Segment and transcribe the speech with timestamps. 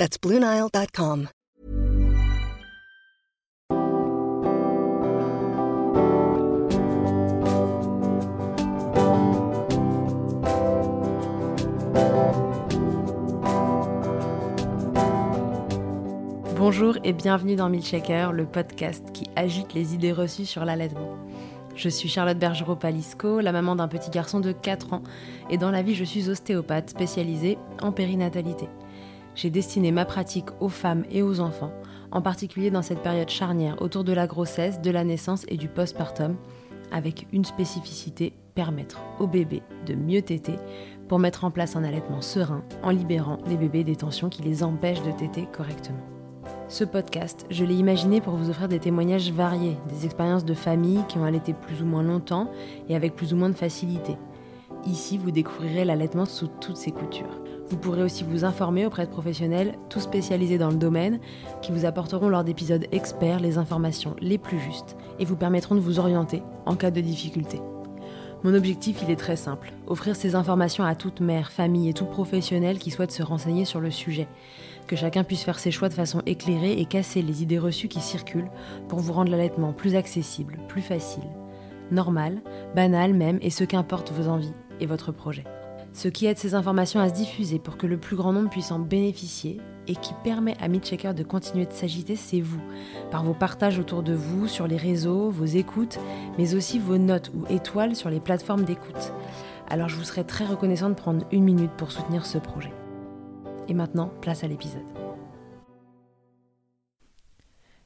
[0.00, 1.28] That's BlueNile.com.
[16.56, 21.18] Bonjour et bienvenue dans Milkshaker, le podcast qui agite les idées reçues sur l'allaitement.
[21.76, 25.02] Je suis Charlotte Bergerot-Palisco, la maman d'un petit garçon de 4 ans,
[25.50, 28.66] et dans la vie je suis ostéopathe spécialisée en périnatalité.
[29.34, 31.72] J'ai destiné ma pratique aux femmes et aux enfants,
[32.10, 35.68] en particulier dans cette période charnière autour de la grossesse, de la naissance et du
[35.68, 36.36] postpartum,
[36.92, 40.56] avec une spécificité, permettre au bébé de mieux téter
[41.08, 44.62] pour mettre en place un allaitement serein en libérant les bébés des tensions qui les
[44.62, 45.98] empêchent de téter correctement.
[46.68, 51.04] Ce podcast, je l'ai imaginé pour vous offrir des témoignages variés, des expériences de familles
[51.08, 52.50] qui ont allaité plus ou moins longtemps
[52.88, 54.16] et avec plus ou moins de facilité.
[54.86, 57.40] Ici, vous découvrirez l'allaitement sous toutes ses coutures.
[57.70, 61.20] Vous pourrez aussi vous informer auprès de professionnels, tous spécialisés dans le domaine,
[61.62, 65.80] qui vous apporteront lors d'épisodes experts les informations les plus justes et vous permettront de
[65.80, 67.60] vous orienter en cas de difficulté.
[68.42, 72.06] Mon objectif, il est très simple, offrir ces informations à toute mère, famille et tout
[72.06, 74.26] professionnel qui souhaite se renseigner sur le sujet
[74.88, 78.00] que chacun puisse faire ses choix de façon éclairée et casser les idées reçues qui
[78.00, 78.50] circulent
[78.88, 81.22] pour vous rendre l'allaitement plus accessible, plus facile,
[81.92, 82.42] normal,
[82.74, 85.44] banal même, et ce qu'importe vos envies et votre projet.
[85.92, 88.70] Ce qui aide ces informations à se diffuser pour que le plus grand nombre puisse
[88.70, 92.60] en bénéficier et qui permet à Midchecker de continuer de s'agiter, c'est vous,
[93.10, 95.98] par vos partages autour de vous, sur les réseaux, vos écoutes,
[96.38, 99.12] mais aussi vos notes ou étoiles sur les plateformes d'écoute.
[99.68, 102.72] Alors je vous serais très reconnaissant de prendre une minute pour soutenir ce projet.
[103.66, 104.86] Et maintenant, place à l'épisode.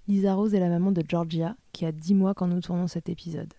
[0.06, 3.08] Lisa Rose est la maman de Georgia, qui a 10 mois quand nous tournons cet
[3.08, 3.54] épisode.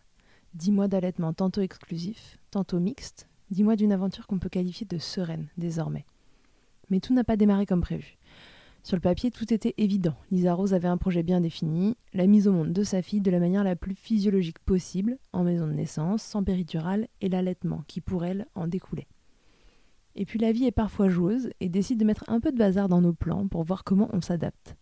[0.53, 4.97] 10 mois d'allaitement tantôt exclusif, tantôt mixte, 10 mois d'une aventure qu'on peut qualifier de
[4.97, 6.05] sereine désormais.
[6.89, 8.17] Mais tout n'a pas démarré comme prévu.
[8.83, 10.13] Sur le papier, tout était évident.
[10.29, 13.31] Lisa Rose avait un projet bien défini, la mise au monde de sa fille de
[13.31, 18.01] la manière la plus physiologique possible, en maison de naissance, sans péridurale, et l'allaitement qui,
[18.01, 19.07] pour elle, en découlait.
[20.17, 22.89] Et puis la vie est parfois joueuse et décide de mettre un peu de bazar
[22.89, 24.75] dans nos plans pour voir comment on s'adapte.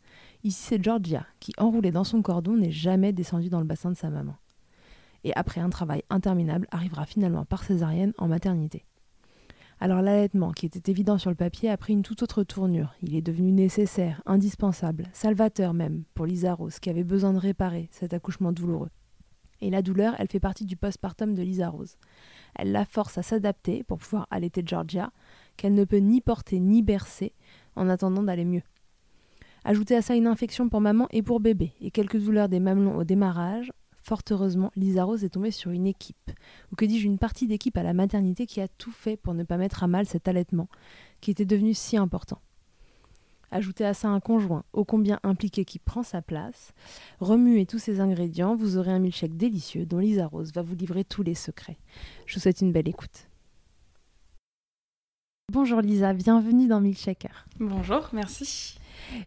[0.44, 3.98] Ici c'est Georgia qui, enroulée dans son cordon, n'est jamais descendue dans le bassin de
[3.98, 4.36] sa maman.
[5.24, 8.86] Et après un travail interminable, arrivera finalement par césarienne en maternité.
[9.80, 12.94] Alors l'allaitement, qui était évident sur le papier, a pris une toute autre tournure.
[13.02, 17.90] Il est devenu nécessaire, indispensable, salvateur même, pour Lisa Rose, qui avait besoin de réparer
[17.92, 18.90] cet accouchement douloureux.
[19.62, 21.98] Et la douleur, elle fait partie du postpartum de Lisa Rose.
[22.56, 25.12] Elle la force à s'adapter pour pouvoir allaiter Georgia,
[25.58, 27.34] qu'elle ne peut ni porter ni bercer
[27.76, 28.64] en attendant d'aller mieux.
[29.66, 32.98] Ajoutez à ça une infection pour maman et pour bébé, et quelques douleurs des mamelons
[32.98, 33.72] au démarrage,
[34.04, 36.32] fort heureusement, Lisa Rose est tombée sur une équipe,
[36.72, 39.44] ou que dis-je, une partie d'équipe à la maternité qui a tout fait pour ne
[39.44, 40.68] pas mettre à mal cet allaitement,
[41.22, 42.40] qui était devenu si important.
[43.50, 46.74] Ajoutez à ça un conjoint ô combien impliqué qui prend sa place.
[47.20, 51.04] Remuez tous ces ingrédients, vous aurez un milkshake délicieux dont Lisa Rose va vous livrer
[51.04, 51.78] tous les secrets.
[52.26, 53.30] Je vous souhaite une belle écoute.
[55.52, 57.46] Bonjour Lisa, bienvenue dans Milkshaker.
[57.60, 58.80] Bonjour, merci.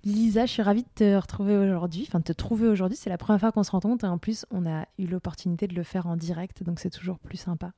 [0.04, 2.96] Lisa, je suis ravie de te retrouver aujourd'hui, enfin de te trouver aujourd'hui.
[2.96, 5.74] C'est la première fois qu'on se rencontre et en plus, on a eu l'opportunité de
[5.74, 7.72] le faire en direct, donc c'est toujours plus sympa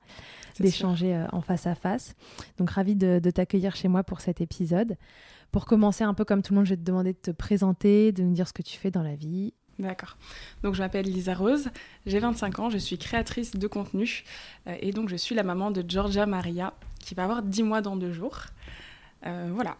[0.60, 2.14] d'échanger euh, en face à face.
[2.59, 4.97] Donc ravie de, de t'accueillir chez moi pour cet épisode.
[5.53, 8.12] Pour commencer, un peu comme tout le monde, je vais te demander de te présenter,
[8.12, 9.54] de nous dire ce que tu fais dans la vie.
[9.78, 10.16] D'accord.
[10.62, 11.70] Donc je m'appelle Lisa Rose,
[12.04, 14.25] j'ai 25 ans, je suis créatrice de contenu
[14.66, 17.80] euh, et donc je suis la maman de Georgia Maria qui va avoir 10 mois
[17.80, 18.41] dans deux jours.
[19.25, 19.76] Euh, voilà.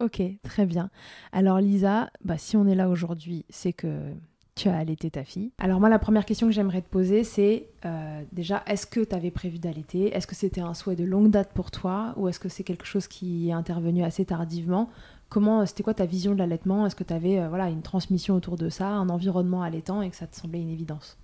[0.00, 0.90] Ok, très bien.
[1.32, 4.14] Alors Lisa, bah, si on est là aujourd'hui, c'est que
[4.54, 5.52] tu as allaité ta fille.
[5.58, 9.14] Alors moi, la première question que j'aimerais te poser, c'est euh, déjà, est-ce que tu
[9.14, 10.14] avais prévu d'allaiter?
[10.14, 12.14] Est-ce que c'était un souhait de longue date pour toi?
[12.16, 14.90] Ou est-ce que c'est quelque chose qui est intervenu assez tardivement?
[15.28, 16.86] Comment, c'était quoi ta vision de l'allaitement?
[16.86, 20.10] Est-ce que tu avais euh, voilà, une transmission autour de ça, un environnement allaitant et
[20.10, 21.16] que ça te semblait une évidence?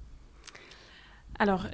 [1.38, 1.66] Alors,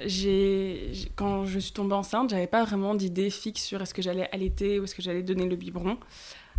[1.15, 4.79] quand je suis tombée enceinte, j'avais pas vraiment d'idée fixe sur est-ce que j'allais allaiter
[4.79, 5.97] ou est-ce que j'allais donner le biberon.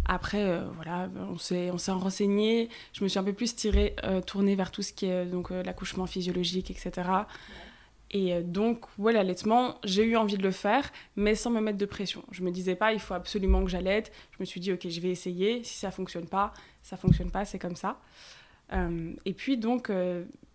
[0.07, 2.69] Après, euh, voilà, on s'est, on s'est renseigné.
[2.93, 5.51] Je me suis un peu plus tirée, euh, tournée vers tout ce qui est donc
[5.51, 7.09] l'accouchement physiologique, etc.
[8.11, 11.87] Et donc, ouais, l'allaitement, j'ai eu envie de le faire, mais sans me mettre de
[11.87, 12.23] pression.
[12.31, 14.13] Je me disais pas, il faut absolument que j'allaite.
[14.33, 15.65] Je me suis dit, ok, je vais essayer.
[15.65, 16.53] Si ça fonctionne pas,
[16.83, 17.99] ça fonctionne pas, c'est comme ça.
[18.73, 19.91] Et puis, donc,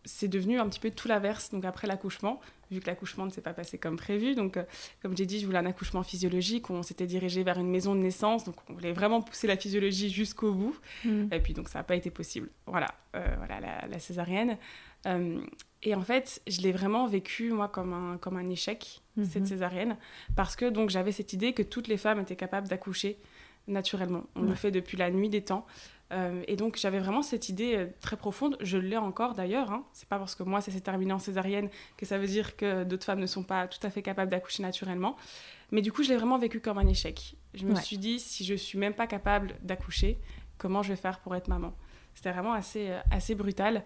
[0.06, 1.52] c'est devenu un petit peu tout l'inverse.
[1.52, 2.40] Donc, après l'accouchement,
[2.72, 4.36] vu que l'accouchement ne s'est pas passé comme prévu.
[4.36, 4.64] Donc, euh,
[5.02, 6.70] comme j'ai dit, je voulais un accouchement physiologique.
[6.70, 8.44] On s'était dirigé vers une maison de naissance.
[8.44, 10.76] Donc, on voulait vraiment pousser la physiologie jusqu'au bout.
[11.06, 11.28] Mm.
[11.32, 12.50] Et puis, donc, ça n'a pas été possible.
[12.66, 14.58] Voilà, euh, voilà la, césarienne.
[15.06, 15.40] Euh,
[15.82, 19.46] et en fait, je l'ai vraiment vécu, moi, comme un, comme un échec, cette mm-hmm.
[19.46, 19.98] césarienne.
[20.36, 23.18] Parce que, donc, j'avais cette idée que toutes les femmes étaient capables d'accoucher
[23.68, 24.24] naturellement.
[24.36, 25.66] On le fait depuis la nuit des temps.
[26.12, 29.86] Euh, et donc j'avais vraiment cette idée euh, très profonde, je l'ai encore d'ailleurs, hein.
[29.94, 32.84] c'est pas parce que moi ça s'est terminé en césarienne que ça veut dire que
[32.84, 35.16] d'autres femmes ne sont pas tout à fait capables d'accoucher naturellement.
[35.72, 37.36] Mais du coup je l'ai vraiment vécu comme un échec.
[37.54, 40.18] Je me suis dit si je suis même pas capable d'accoucher,
[40.58, 41.76] comment je vais faire pour être maman?
[42.16, 43.84] C'était vraiment assez, euh, assez brutal.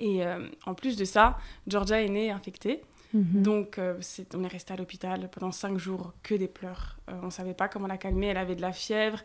[0.00, 0.22] Et
[0.64, 2.84] en plus de ça, Georgia est née infectée.
[3.14, 3.42] Mhm.
[3.42, 3.80] Donc,
[4.34, 6.98] on est resté à l'hôpital pendant cinq jours, que des pleurs.
[7.08, 8.28] on ne savait pas comment la calmer.
[8.28, 9.22] Elle avait de la fièvre,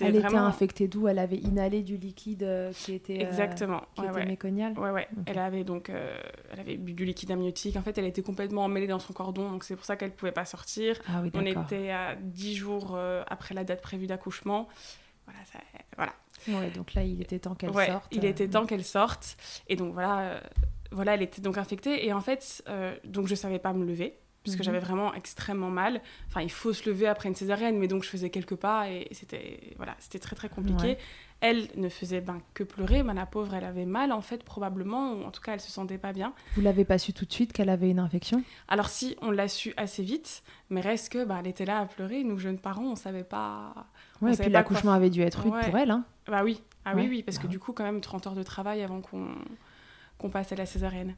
[0.00, 1.08] elle était infectée d'où?
[1.08, 3.82] Elle avait inhalé du liquide euh, qui était, euh, Exactement.
[3.94, 4.78] qui était méconial?
[4.78, 5.08] Ouais, ouais.
[5.26, 6.18] Elle avait donc euh,
[6.52, 7.76] elle avait bu du liquide amniotique.
[7.76, 10.14] En fait, elle était complètement emmêlée dans son cordon, donc c'est pour ça qu'elle ne
[10.14, 10.98] pouvait pas sortir.
[11.06, 14.68] Ah, oui, On était à 10 jours après la date prévue d'accouchement.
[15.26, 15.58] Voilà, ça,
[15.96, 16.14] voilà.
[16.48, 18.08] Ouais, donc là, il était temps qu'elle sorte.
[18.10, 19.36] Il était temps qu'elle sorte.
[19.68, 20.40] Et donc voilà,
[20.90, 22.06] voilà, elle était donc infectée.
[22.06, 22.64] Et en fait,
[23.04, 24.18] donc je savais pas me lever
[24.48, 24.64] parce que mhm.
[24.64, 26.00] j'avais vraiment extrêmement mal.
[26.28, 29.08] Enfin, il faut se lever après une césarienne, mais donc je faisais quelques pas et
[29.12, 30.96] c'était voilà, c'était très très compliqué.
[31.40, 35.12] Elle ne faisait ben, que pleurer, mais la pauvre, elle avait mal en fait probablement,
[35.12, 36.32] ou en tout cas elle se sentait pas bien.
[36.56, 38.42] Vous l'avez pas su tout de suite qu'elle avait une infection?
[38.66, 41.86] Alors si, on l'a su assez vite, mais reste que ben, elle était là à
[41.86, 42.24] pleurer.
[42.24, 43.72] Nous jeunes parents, on savait pas.
[44.20, 45.92] Ouais, et puis l'accouchement avait dû être rude pour elle.
[45.92, 46.04] Hein.
[46.26, 48.42] Bah oui, ah oui, oui, parce que bah du coup quand même 30 heures de
[48.42, 49.28] travail avant qu'on
[50.18, 51.14] qu'on passe à la césarienne.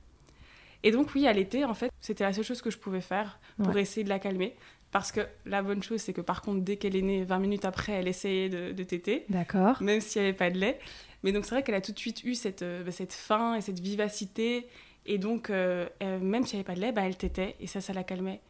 [0.83, 3.39] Et donc, oui, à l'été, en fait, c'était la seule chose que je pouvais faire
[3.63, 4.55] pour essayer de la calmer.
[4.93, 7.65] Parce que la bonne chose, c'est que par contre, dès qu'elle est née, 20 minutes
[7.65, 9.25] après, elle essayait de, de téter.
[9.29, 9.81] D'accord.
[9.83, 10.81] Même s'il n'y avait pas de lait.
[11.23, 13.55] Mais donc, c'est vrai qu'elle a tout de suite eu cette, euh, bah, cette faim
[13.55, 14.67] et cette vivacité.
[15.07, 17.57] Et donc, euh, même s'il n'y avait pas de lait, bah, elle tétait.
[17.61, 18.41] Et ça, ça la calmait.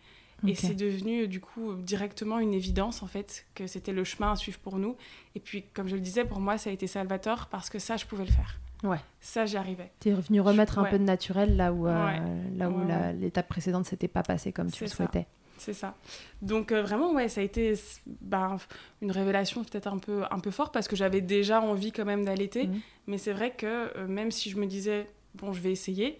[0.46, 4.36] Et c'est devenu, du coup, directement une évidence, en fait, que c'était le chemin à
[4.36, 4.96] suivre pour nous.
[5.34, 7.98] Et puis, comme je le disais, pour moi, ça a été salvateur parce que ça,
[7.98, 8.58] je pouvais le faire.
[8.82, 8.98] Ouais.
[9.20, 9.90] Ça, j'y arrivais.
[10.00, 12.18] Tu es revenu remettre un peu de naturel là où, euh,
[12.56, 12.80] là où
[13.18, 15.26] l'étape précédente s'était pas passée comme tu le souhaitais.
[15.58, 15.94] C'est ça.
[16.40, 17.74] Donc euh, vraiment, ouais, ça a été
[18.06, 18.56] bah,
[19.02, 22.24] une révélation peut-être un peu, un peu forte parce que j'avais déjà envie quand même
[22.24, 22.66] d'allaiter.
[22.66, 22.80] Mhm.
[23.08, 26.18] Mais c'est vrai que euh, même si je me disais, bon, je vais essayer,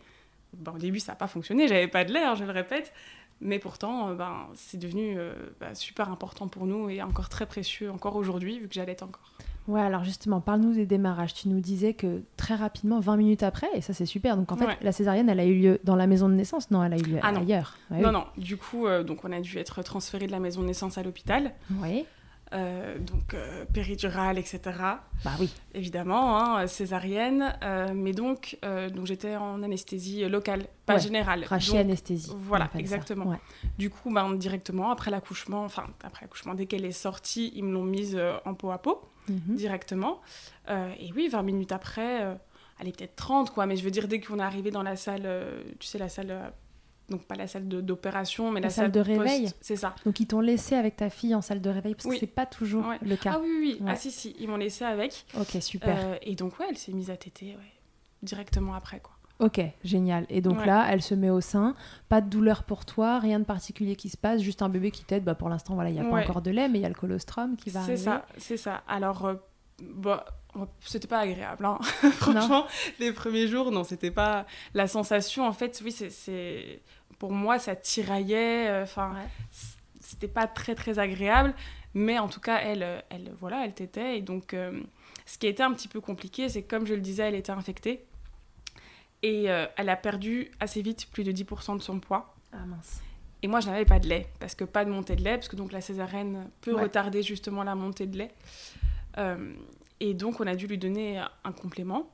[0.67, 2.93] au début, ça n'a pas fonctionné, j'avais pas de l'air, je le répète.
[3.41, 5.17] Mais pourtant, ben, c'est devenu
[5.59, 9.33] bah, super important pour nous et encore très précieux, encore aujourd'hui, vu que j'allais encore.
[9.71, 11.33] Ouais, alors justement, parle-nous des démarrages.
[11.33, 14.37] Tu nous disais que très rapidement, 20 minutes après, et ça c'est super.
[14.37, 16.83] Donc en fait, la césarienne, elle a eu lieu dans la maison de naissance Non,
[16.83, 17.77] elle a eu lieu ah ailleurs.
[17.91, 18.25] non, non.
[18.37, 21.05] Du coup, euh, donc on a dû être transféré de la maison de naissance à
[21.05, 21.53] l'hôpital.
[21.81, 22.05] Oui.
[22.53, 24.61] Euh, donc euh, péridurale, etc.
[25.25, 25.53] Bah oui.
[25.75, 27.55] Évidemment, hein, césarienne.
[27.95, 28.59] mais donc,
[28.93, 31.45] donc j'étais en anesthésie locale, pas générale.
[31.45, 32.33] Rachis anesthésie.
[32.35, 33.39] Voilà, exactement.
[33.79, 37.73] Du coup, bah, directement, après l'accouchement, enfin, après l'accouchement, dès qu'elle est sortie, ils me
[37.73, 39.03] l'ont mise en peau à peau.
[39.31, 39.57] Mhm.
[39.57, 40.21] directement.
[40.69, 42.35] Euh, et oui, 20 minutes après, euh,
[42.79, 44.97] elle est peut-être 30, quoi, mais je veux dire, dès qu'on est arrivé dans la
[44.97, 46.53] salle, euh, tu sais, la salle
[47.11, 49.51] donc pas la salle d'opération, mais la, salle, de réveil.
[49.61, 49.95] C'est ça.
[50.05, 52.47] Donc ils t'ont laissé avec ta fille en salle de réveil parce que c'est pas
[52.47, 53.33] toujours le cas.
[53.35, 55.27] Ah oui, oui, ah si, si, ils m'ont laissé avec.
[55.39, 56.19] Ok, super.
[56.23, 57.57] et donc ouais, elle s'est mise à téter
[58.23, 59.13] directement après quoi.
[59.41, 60.27] Ok, génial.
[60.29, 61.75] Et donc là, elle se met au sein,
[62.11, 65.03] pas de douleur pour toi, rien de particulier qui se passe, juste un bébé qui
[65.05, 65.25] t'aide.
[65.25, 66.91] Bah, pour l'instant, voilà, il n'y a pas encore de lait, mais il y a
[66.91, 67.97] le colostrum qui va arriver.
[67.97, 68.83] C'est ça, c'est ça.
[68.87, 69.35] Alors, euh,
[69.81, 70.27] bah,
[70.81, 71.65] c'était pas agréable.
[71.65, 71.79] Hein.
[72.19, 72.67] Franchement,
[72.99, 74.45] les premiers jours, non, c'était pas
[74.75, 75.47] la sensation.
[75.47, 76.83] En fait, oui, c'est
[77.21, 78.69] pour moi, ça tiraillait.
[78.69, 79.15] Euh, enfin,
[80.01, 81.55] c'était pas très très agréable.
[81.95, 84.19] Mais en tout cas, elle, elle voilà, elle t'était.
[84.19, 84.81] Et donc, euh,
[85.27, 87.35] ce qui a été un petit peu compliqué, c'est que comme je le disais, elle
[87.35, 88.05] était infectée.
[89.23, 92.35] Et euh, elle a perdu assez vite plus de 10% de son poids.
[92.53, 93.01] Ah mince.
[93.43, 95.49] Et moi, je n'avais pas de lait, parce que pas de montée de lait, parce
[95.49, 98.35] que donc la césarienne peut retarder justement la montée de lait.
[99.19, 99.55] Euh,
[99.99, 102.11] et donc, on a dû lui donner un complément.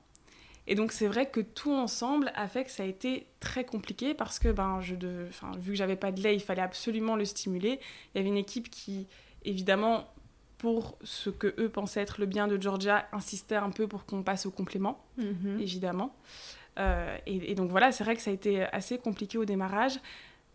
[0.66, 4.14] Et donc, c'est vrai que tout ensemble a fait que ça a été très compliqué,
[4.14, 5.26] parce que ben, je de...
[5.28, 7.78] enfin, vu que j'avais pas de lait, il fallait absolument le stimuler.
[8.14, 9.06] Il y avait une équipe qui,
[9.44, 10.08] évidemment,
[10.58, 14.22] pour ce que eux pensaient être le bien de Georgia, insistait un peu pour qu'on
[14.22, 15.60] passe au complément, mhm.
[15.60, 16.14] évidemment.
[16.78, 19.98] Euh, et, donc voilà, c'est vrai que ça a été assez compliqué au démarrage.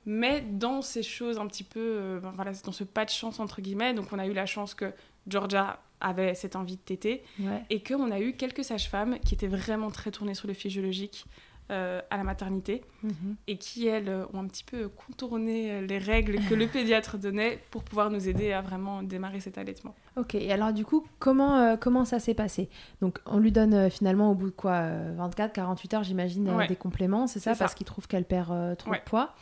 [0.06, 3.40] Mais dans ces choses un petit peu, euh, ben voilà, dans ce pas de chance
[3.40, 4.92] entre guillemets, donc on a eu la chance que
[5.28, 7.24] Georgia avait cette envie de téter
[7.70, 11.26] et qu'on a eu quelques sages-femmes qui étaient vraiment très tournées sur le physiologique
[11.72, 13.36] euh, à la maternité Mhm.
[13.48, 17.18] et qui, elles, euh, ont un petit peu contourné euh, les règles que le pédiatre
[17.18, 19.96] donnait pour pouvoir nous aider à vraiment démarrer cet allaitement.
[20.18, 22.68] Ok, et alors du coup, comment, euh, comment ça s'est passé?
[23.02, 26.50] Donc on lui donne euh, finalement au bout de quoi euh, 24, 48 heures j'imagine
[26.52, 26.68] Ouais.
[26.68, 27.56] des compléments, c'est ça?
[27.56, 29.00] Parce qu'il trouve qu'elle perd trop Ouais.
[29.00, 29.34] de poids.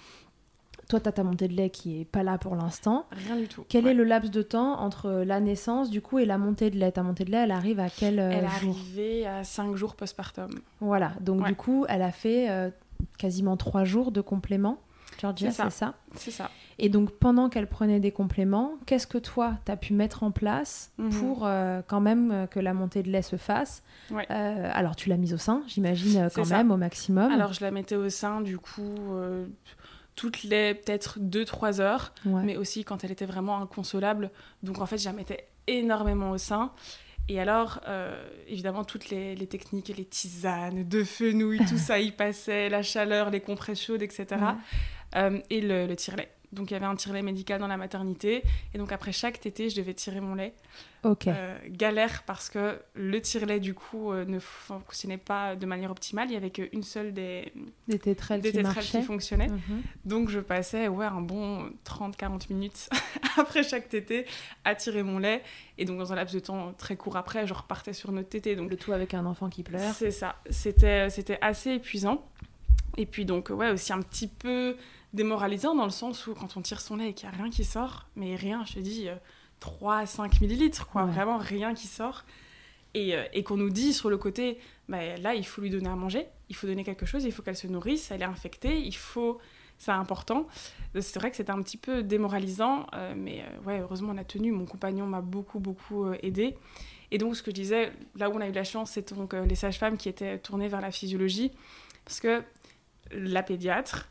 [0.90, 3.06] Toi, tu as ta montée de lait qui est pas là pour l'instant.
[3.12, 3.64] Rien du tout.
[3.70, 3.92] Quel Ouais.
[3.92, 6.92] est le laps de temps entre la naissance du coup et la montée de lait?
[6.92, 9.96] Ta montée de lait, elle arrive à quel euh, Elle est arrivée à 5 jours
[9.96, 10.50] postpartum.
[10.82, 11.50] Voilà, donc Ouais.
[11.50, 12.72] du coup, elle a fait euh,
[13.20, 14.80] quasiment trois jours de compléments.
[15.22, 15.94] Georgia, C'est ça.
[16.16, 16.50] c'est ça?
[16.78, 20.32] Et donc pendant qu'elle prenait des compléments, qu'est-ce que toi, tu as pu mettre en
[20.32, 21.10] place Mhm.
[21.12, 23.84] pour euh, quand même que la montée de lait se fasse?
[24.12, 24.26] Ouais.
[24.32, 26.58] Euh, Alors tu l'as mise au sein, j'imagine, quand ça.
[26.58, 27.32] même, au maximum.
[27.32, 29.46] Alors, je la mettais au sein, du coup, euh,
[30.20, 32.44] toutes les peut-être 2-3 heures, Ouais.
[32.44, 34.32] mais aussi quand elle était vraiment inconsolable.
[34.64, 36.74] Donc, en fait, je la mettais énormément au sein.
[37.30, 42.12] Et alors, euh, évidemment, toutes les, les techniques, les tisanes de fenouil, tout ça y
[42.24, 44.26] passait, la chaleur, les compresses chaudes, etc.
[44.32, 44.38] Ouais.
[45.16, 46.30] Euh, et le, le tire-lait.
[46.52, 48.44] Donc, il y avait un tire-lait médical dans la maternité.
[48.74, 50.54] Et donc, après chaque tétée, je devais tirer mon lait.
[51.04, 51.28] Ok.
[51.28, 56.28] Euh, galère parce que le tire-lait, du coup, euh, ne fonctionnait pas de manière optimale.
[56.30, 57.54] Il y avait qu'une seule des,
[57.88, 59.00] Des tétrelles des qui tétrelles marchaient.
[59.00, 59.48] qui fonctionnaient.
[59.48, 59.82] Mhm.
[60.06, 62.90] Donc je passais ouais, un bon 30-40 minutes
[63.38, 64.26] après chaque tétée
[64.66, 65.42] à tirer mon lait.
[65.78, 68.58] Et donc dans un laps de temps très court après, je repartais sur notre tétée.
[68.58, 69.94] Donc Le tout avec un enfant qui pleure.
[69.94, 72.26] c'est ça, c'était c'était assez épuisant.
[72.98, 74.76] Et puis donc ouais, aussi un petit peu
[75.14, 77.50] démoralisant dans le sens où quand on tire son lait et qu'il n'y a rien
[77.50, 79.16] qui sort, mais rien, je te dis euh,
[79.60, 81.12] 3 à 5 millilitres, quoi, Ouais.
[81.12, 82.24] vraiment rien qui sort.
[82.94, 85.90] Et, euh, et qu'on nous dit sur le côté, bah, là, il faut lui donner
[85.90, 88.80] à manger, il faut donner quelque chose, il faut qu'elle se nourrisse, elle est infectée,
[88.82, 89.40] il faut...
[89.82, 90.46] C'est important.
[90.98, 94.18] Euh, C'est vrai que c'était un petit peu démoralisant, euh, mais euh, ouais, heureusement, on
[94.18, 94.52] a tenu.
[94.52, 96.58] Mon compagnon m'a beaucoup, beaucoup euh, aidé.
[97.12, 99.34] Et donc, ce que je disais, là où on a eu la chance, c'est donc
[99.34, 101.52] euh, les sages-femmes qui étaient tournées vers la physiologie.
[102.04, 102.44] Parce que
[103.12, 104.10] la pédiatre,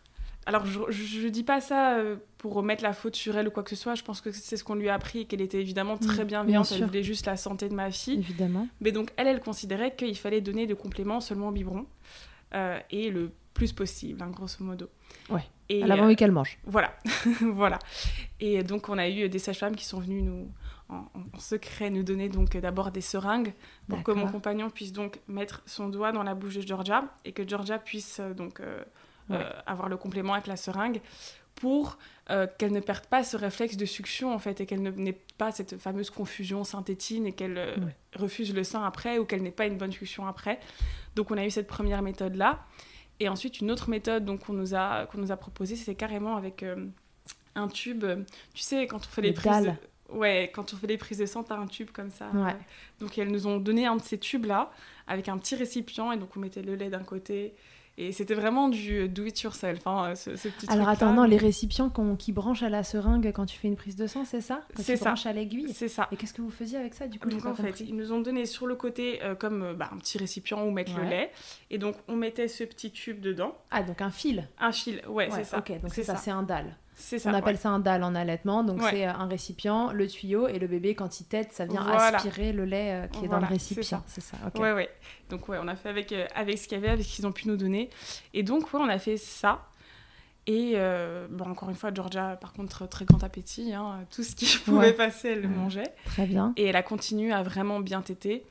[0.48, 3.62] alors je ne dis pas ça euh, pour remettre la faute sur elle ou quoi
[3.62, 5.60] que ce soit, je pense que c'est ce qu'on lui a appris et qu'elle était
[5.60, 8.18] évidemment très Mm, bienveillante, bien elle voulait juste la santé de ma fille.
[8.18, 8.66] Évidemment.
[8.80, 11.84] Mais donc, elle, elle considérait qu'il fallait donner de compléments seulement au biberon
[12.54, 14.88] euh, et le plus possible, hein, grosso modo.
[15.28, 15.44] Ouais.
[15.68, 16.58] Et, À l'avant, euh, qu'elle mange.
[16.64, 16.94] voilà,
[17.42, 17.78] voilà.
[18.40, 20.50] Et donc, on a eu des sages-femmes qui sont venues nous,
[20.88, 23.52] en, en secret, nous donner donc d'abord des seringues
[23.86, 27.32] pour que mon compagnon puisse donc mettre son doigt dans la bouche de Georgia et
[27.32, 28.82] que Georgia puisse euh, donc euh,
[29.30, 29.36] Ouais.
[29.36, 31.00] euh, avoir le complément avec la seringue
[31.54, 31.98] pour
[32.30, 35.50] euh, qu'elle ne perde pas ce réflexe de succion en fait et qu'elle n'ait pas
[35.50, 37.96] cette fameuse confusion synthétine et qu'elle euh, Ouais.
[38.14, 40.60] refuse le sein après ou qu'elle n'ait pas une bonne succion après.
[41.16, 42.64] Donc on a eu cette première méthode là
[43.20, 46.36] et ensuite une autre méthode donc qu'on nous a qu'on nous a proposée c'était carrément
[46.36, 46.86] avec euh,
[47.56, 48.04] un tube
[48.54, 49.72] tu sais quand on fait les Les prises de...
[50.16, 52.54] ouais quand on fait les prises de sang t'as un tube comme ça Ouais.
[53.00, 54.70] donc elles nous ont donné un de ces tubes là
[55.08, 57.54] avec un petit récipient et donc on mettait le lait d'un côté
[58.00, 61.36] et c'était vraiment du do it yourself hein, ce, ce petit Alors attends, non, les
[61.36, 64.62] récipients qui branchent à la seringue quand tu fais une prise de sang, c'est ça?
[64.76, 65.06] C'est ça.
[65.06, 65.72] branches à l'aiguille?
[65.74, 67.28] C'est ça Et qu'est-ce que vous faisiez avec ça du coup?
[67.28, 69.96] Donc en fait, ils nous ont donné sur le côté euh, comme euh, bah, un
[69.98, 71.30] petit récipient où mettre le lait.
[71.70, 74.48] Et donc on mettait ce petit tube dedans, Ah, donc un fil.
[74.60, 75.58] un fil, ouais, Ouais, c'est ça.
[75.58, 76.76] Ok, donc c'est c'est ça, c'est un dalle.
[77.00, 77.30] C'est ça.
[77.30, 77.60] On appelle ouais.
[77.60, 78.64] ça un dalle en allaitement.
[78.64, 78.90] Donc Ouais.
[78.90, 82.16] c'est euh, un récipient, le tuyau et le bébé quand il tète, ça vient Voilà.
[82.16, 83.82] aspirer le lait euh, qui est dans le c'est récipient.
[83.84, 84.02] ça.
[84.08, 84.36] C'est ça.
[84.56, 84.88] Ouais, ouais.
[85.30, 87.26] Donc ouais, on a fait avec, euh, avec ce qu'il y avait, avec ce qu'ils
[87.26, 87.88] ont pu nous donner.
[88.34, 89.64] Et donc ouais, on a fait ça.
[90.46, 93.72] Et euh, bon, encore une fois, Georgia, par contre, très grand appétit.
[93.74, 94.00] hein.
[94.10, 94.92] Tout ce qui pouvait Ouais.
[94.92, 95.94] passer, elle le mangeait.
[96.06, 96.52] Très bien.
[96.56, 98.44] Et elle a continué à vraiment bien téter.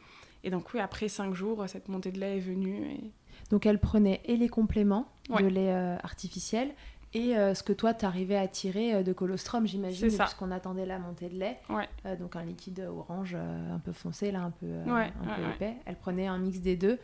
[0.44, 2.86] Et donc oui, après cinq jours, cette montée de lait est venue.
[2.92, 3.12] Et...
[3.50, 5.74] Donc elle prenait et les compléments de lait
[6.04, 6.70] artificiel
[7.14, 11.00] et euh, ce que toi t'arrivais à tirer euh, de colostrum, j'imagine, puisqu'on attendait la
[11.00, 11.58] montée de lait.
[11.70, 11.88] Ouais.
[12.06, 15.36] Euh, donc un liquide orange euh, un peu foncé, là, un peu, euh, Ouais, un
[15.36, 15.74] peu ouais, épais.
[15.86, 17.00] Elle prenait un mix des deux.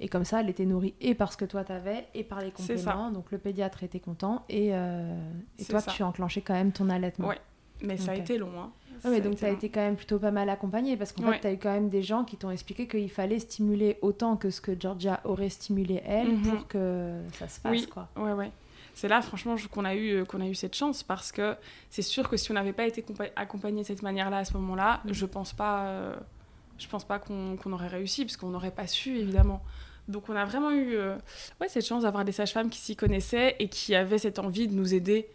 [0.00, 2.52] Et comme ça, elle était nourrie et par ce que toi t'avais et par les
[2.52, 3.10] compléments.
[3.10, 5.90] Donc le pédiatre était content et, et toi ça.
[5.90, 7.26] tu as enclenché quand même ton allaitement.
[7.28, 7.38] Ouais.
[7.82, 8.50] Mais ça a été long.
[8.60, 8.70] Hein.
[9.04, 9.54] Ouais, mais Ça a donc été tu as long.
[9.56, 11.88] été quand même plutôt pas mal accompagnée parce qu'en fait tu as eu quand même
[11.88, 16.00] des gens qui t'ont expliqué qu'il fallait stimuler autant que ce que Georgia aurait stimulé
[16.06, 16.42] elle Mhm.
[16.42, 17.86] pour que ça se fasse Oui.
[17.86, 18.08] quoi.
[18.16, 18.50] Ouais, ouais.
[18.98, 21.54] C'est là, franchement, qu'on a, eu, euh, qu'on a eu cette chance parce que
[21.88, 24.54] c'est sûr que si on n'avait pas été compa- accompagné de cette manière-là à ce
[24.54, 25.12] moment-là, Mm.
[25.12, 26.16] je pense pas, euh,
[26.78, 29.62] je pense pas qu'on, aurait réussi parce qu'on n'aurait pas su, évidemment.
[30.08, 31.14] Donc, on a vraiment eu euh,
[31.60, 34.74] ouais, cette chance d'avoir des sages-femmes qui s'y connaissaient et qui avaient cette envie de
[34.74, 35.28] nous aider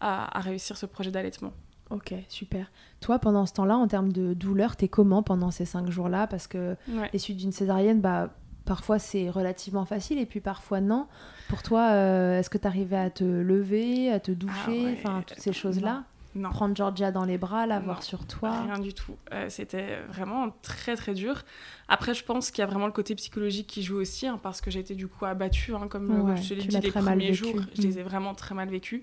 [0.00, 1.52] à, à réussir ce projet d'allaitement.
[1.90, 2.70] Ok, super.
[3.00, 6.26] Toi, pendant ce temps-là, en termes de douleur, t'es comment pendant ces cinq jours-là?
[6.26, 7.10] Parce que Ouais.
[7.12, 8.30] les suites d'une césarienne, bah,
[8.68, 11.06] parfois c'est relativement facile et puis parfois non.
[11.48, 15.22] Pour toi, euh, est-ce que t'arrivais à te lever, à te doucher, Ah ouais, enfin
[15.26, 16.04] toutes ces choses-là?
[16.34, 16.50] Non.
[16.50, 18.60] prendre Georgia dans les bras, la voir Non, sur toi?
[18.62, 19.16] Rien du tout.
[19.32, 21.42] Euh, C'était vraiment très très dur.
[21.88, 24.60] Après, je pense qu'il y a vraiment le côté psychologique qui joue aussi, hein, parce
[24.60, 26.78] que j'ai été du coup abattue, hein, comme euh, Ouais, je te l'ai tu dit,
[26.80, 27.84] les premiers jours, je Mm.
[27.86, 29.02] les ai vraiment très mal vécus.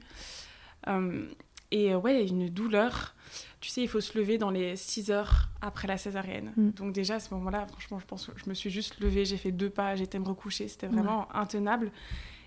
[0.87, 1.25] Euh,
[1.75, 3.13] et euh, ouais, une douleur.
[3.59, 6.53] Tu sais, il faut se lever dans les 6 heures après la césarienne.
[6.55, 6.69] Mm.
[6.71, 9.37] Donc déjà, à ce moment-là, franchement, je pense que je me suis juste levée, j'ai
[9.37, 10.69] fait deux pas, j'étais me recoucher.
[10.69, 11.91] C'était vraiment intenable.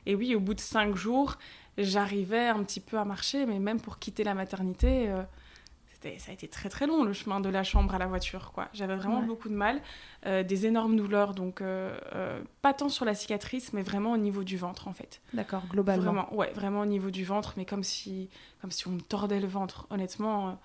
[0.06, 1.36] Et oui, au bout de 5 jours,
[1.76, 5.22] j'arrivais un petit peu à marcher, mais même pour quitter la maternité, euh,
[6.18, 8.52] ça a été très très long le chemin de la chambre à la voiture.
[8.54, 8.68] quoi.
[8.72, 9.26] J'avais vraiment Ouais.
[9.26, 9.80] beaucoup de mal,
[10.26, 14.16] euh, des énormes douleurs, donc euh, euh, pas tant sur la cicatrice, mais vraiment au
[14.16, 15.20] niveau du ventre en fait.
[15.34, 16.02] D'accord, globalement.
[16.12, 18.28] Vraiment, ouais, vraiment au niveau du ventre, mais comme si,
[18.60, 20.58] comme si on me tordait le ventre, honnêtement.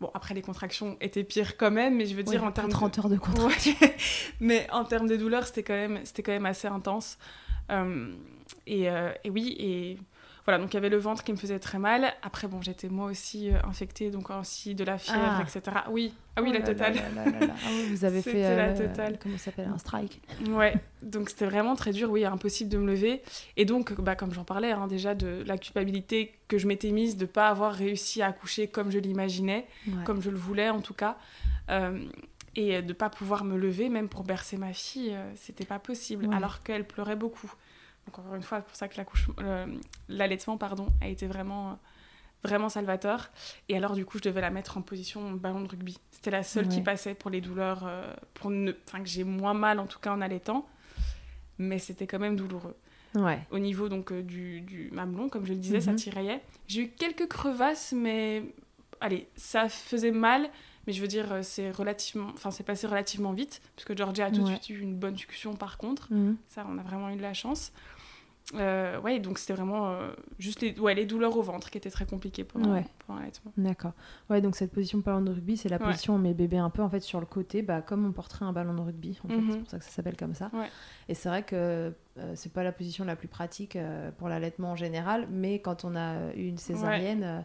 [0.00, 2.72] Bon, après les contractions étaient pires quand même, mais je veux dire en termes de-
[2.72, 3.74] 30 heures de contraction.
[3.80, 3.96] Ouais.
[4.40, 7.18] mais en termes de douleur, c'était quand même, quand même assez intense.
[8.66, 9.98] Et, et oui, et
[10.48, 12.10] voilà, donc il y avait le ventre qui me faisait très mal.
[12.22, 15.42] Après, bon, j'étais moi aussi euh, infectée, donc aussi de la fièvre, Ah.
[15.42, 15.76] etc.
[15.90, 16.94] Oui, ah oui, Oh la là totale.
[16.94, 17.54] là là là là.
[17.62, 19.18] Ah oui, vous avez fait la euh, totale.
[19.22, 20.22] comment ça s'appelle un strike.
[20.48, 23.20] Ouais, donc c'était vraiment très dur, oui, impossible de me lever.
[23.58, 27.18] Et donc, bah, comme j'en parlais hein, déjà, de la culpabilité que je m'étais mise
[27.18, 29.92] de ne pas avoir réussi à accoucher comme je l'imaginais, Ouais.
[30.06, 31.18] comme je le voulais en tout cas.
[31.68, 32.00] Euh,
[32.56, 35.78] et de ne pas pouvoir me lever, même pour bercer ma fille, euh, c'était pas
[35.78, 36.34] possible, Ouais.
[36.34, 37.52] alors qu'elle pleurait beaucoup.
[38.08, 38.96] Donc encore une fois, c'est pour ça que
[40.08, 41.78] l'allaitement pardon, a été vraiment,
[42.42, 43.30] vraiment salvateur.
[43.68, 45.98] Et alors du coup, je devais la mettre en position ballon de rugby.
[46.10, 48.72] C'était la seule qui passait pour les douleurs, euh, pour ne...
[48.86, 50.66] enfin, que j'ai moins mal en tout cas en allaitant.
[51.58, 52.76] Mais c'était quand même douloureux.
[53.14, 53.40] Ouais.
[53.50, 55.96] Au niveau donc euh, du, du mamelon, comme je le disais, ça Mhm.
[55.96, 56.40] tiraillait.
[56.66, 58.42] J'ai eu quelques crevasses, mais
[59.00, 60.48] allez, ça faisait mal.
[60.86, 64.26] Mais je veux dire, euh, c'est relativement, enfin, c'est passé relativement vite, parce que Georgia
[64.26, 64.56] a tout de Ouais.
[64.62, 66.10] suite eu une bonne succion par contre.
[66.10, 66.36] Mhm.
[66.48, 67.72] Ça, on a vraiment eu de la chance.
[68.54, 71.90] Euh, ouais, donc c'était vraiment euh, juste les, ouais, les douleurs au ventre qui étaient
[71.90, 72.86] très compliquées pendant, Ouais.
[73.06, 73.52] pendant l'allaitement.
[73.58, 73.92] D'accord.
[74.30, 76.70] Ouais, donc cette position ballon de rugby, c'est la position où on met bébé un
[76.70, 79.18] peu en fait sur le côté, bah, comme on porterait un ballon de rugby.
[79.24, 79.36] En fait.
[79.36, 79.50] Mhm.
[79.52, 80.50] C'est pour ça que ça s'appelle comme ça.
[81.08, 84.72] Et c'est vrai que euh, c'est pas la position la plus pratique euh, pour l'allaitement
[84.72, 87.44] en général, mais quand on a eu une césarienne,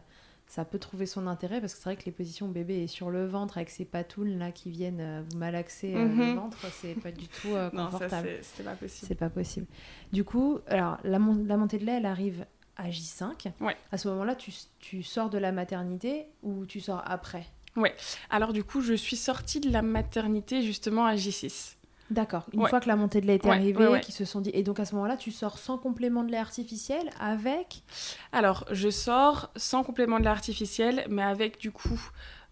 [0.56, 3.10] ça peut trouver son intérêt parce que c'est vrai que les positions bébé est sur
[3.10, 6.36] le ventre avec ses patounes là qui viennent euh, vous malaxer euh, le Mhm.
[6.36, 8.30] ventre, c'est pas du tout euh, Non, confortable.
[8.44, 9.08] c'est- pas possible.
[9.08, 9.66] C'est pas possible.
[10.12, 12.46] Du coup, alors la, mon- la montée de lait, elle arrive
[12.78, 13.52] à J5.
[13.62, 13.76] Ouais.
[13.92, 17.46] À ce moment-là, tu, tu sors de la maternité ou tu sors après?
[18.30, 21.78] Alors du coup, je suis sortie de la maternité justement à J6.
[22.14, 22.46] D'accord.
[22.54, 22.70] Une Ouais.
[22.70, 24.52] fois que la montée de lait est Ouais, arrivée, ouais, se sont dit.
[24.54, 27.84] Et donc à ce moment-là, tu sors sans complément de lait artificiel avec?
[28.32, 32.00] Alors, je sors sans complément de lait artificiel, mais avec du coup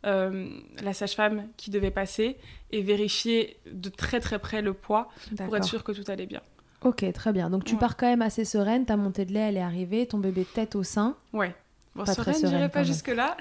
[0.05, 0.49] euh,
[0.81, 2.37] la sage-femme qui devait passer
[2.71, 5.09] et vérifier de très très près le poids
[5.45, 6.41] pour être sûr que tout allait bien.
[6.83, 7.51] Ok, très bien.
[7.51, 8.85] Donc tu pars quand même assez sereine.
[8.85, 10.07] Ta montée de lait, elle est arrivée.
[10.07, 11.15] Ton bébé tête au sein.
[11.33, 11.55] Ouais.
[11.93, 13.35] Bon, Pas sereine, sereine, pas jusque-là.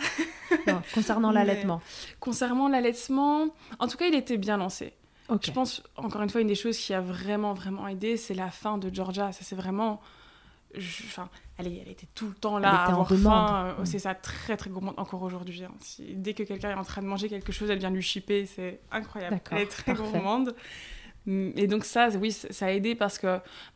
[0.93, 1.81] Concernant l'allaitement.
[2.19, 3.47] Concernant l'allaitement,
[3.79, 4.93] en tout cas, il était bien lancé.
[5.43, 8.51] Je pense, encore une fois, une des choses qui a vraiment, vraiment aidé, c'est la
[8.51, 9.33] faim de Georgia.
[9.33, 10.01] Ça, c'est vraiment.
[10.75, 13.09] je- Enfin, elle, est- elle était tout le temps Elle là, à était en avoir
[13.09, 13.75] faim.
[13.79, 13.87] euh, Mm.
[13.87, 15.65] C'est ça, très, très gourmande encore aujourd'hui.
[15.65, 15.73] hein.
[15.81, 18.47] Si- dès que quelqu'un est en train de manger quelque chose, elle vient lui chipper.
[18.47, 19.41] C'est incroyable.
[19.51, 20.01] Elle est très parfait.
[20.13, 20.55] gourmande.
[21.27, 23.27] Mm, Et donc, ça, oui, ça a aidé parce que,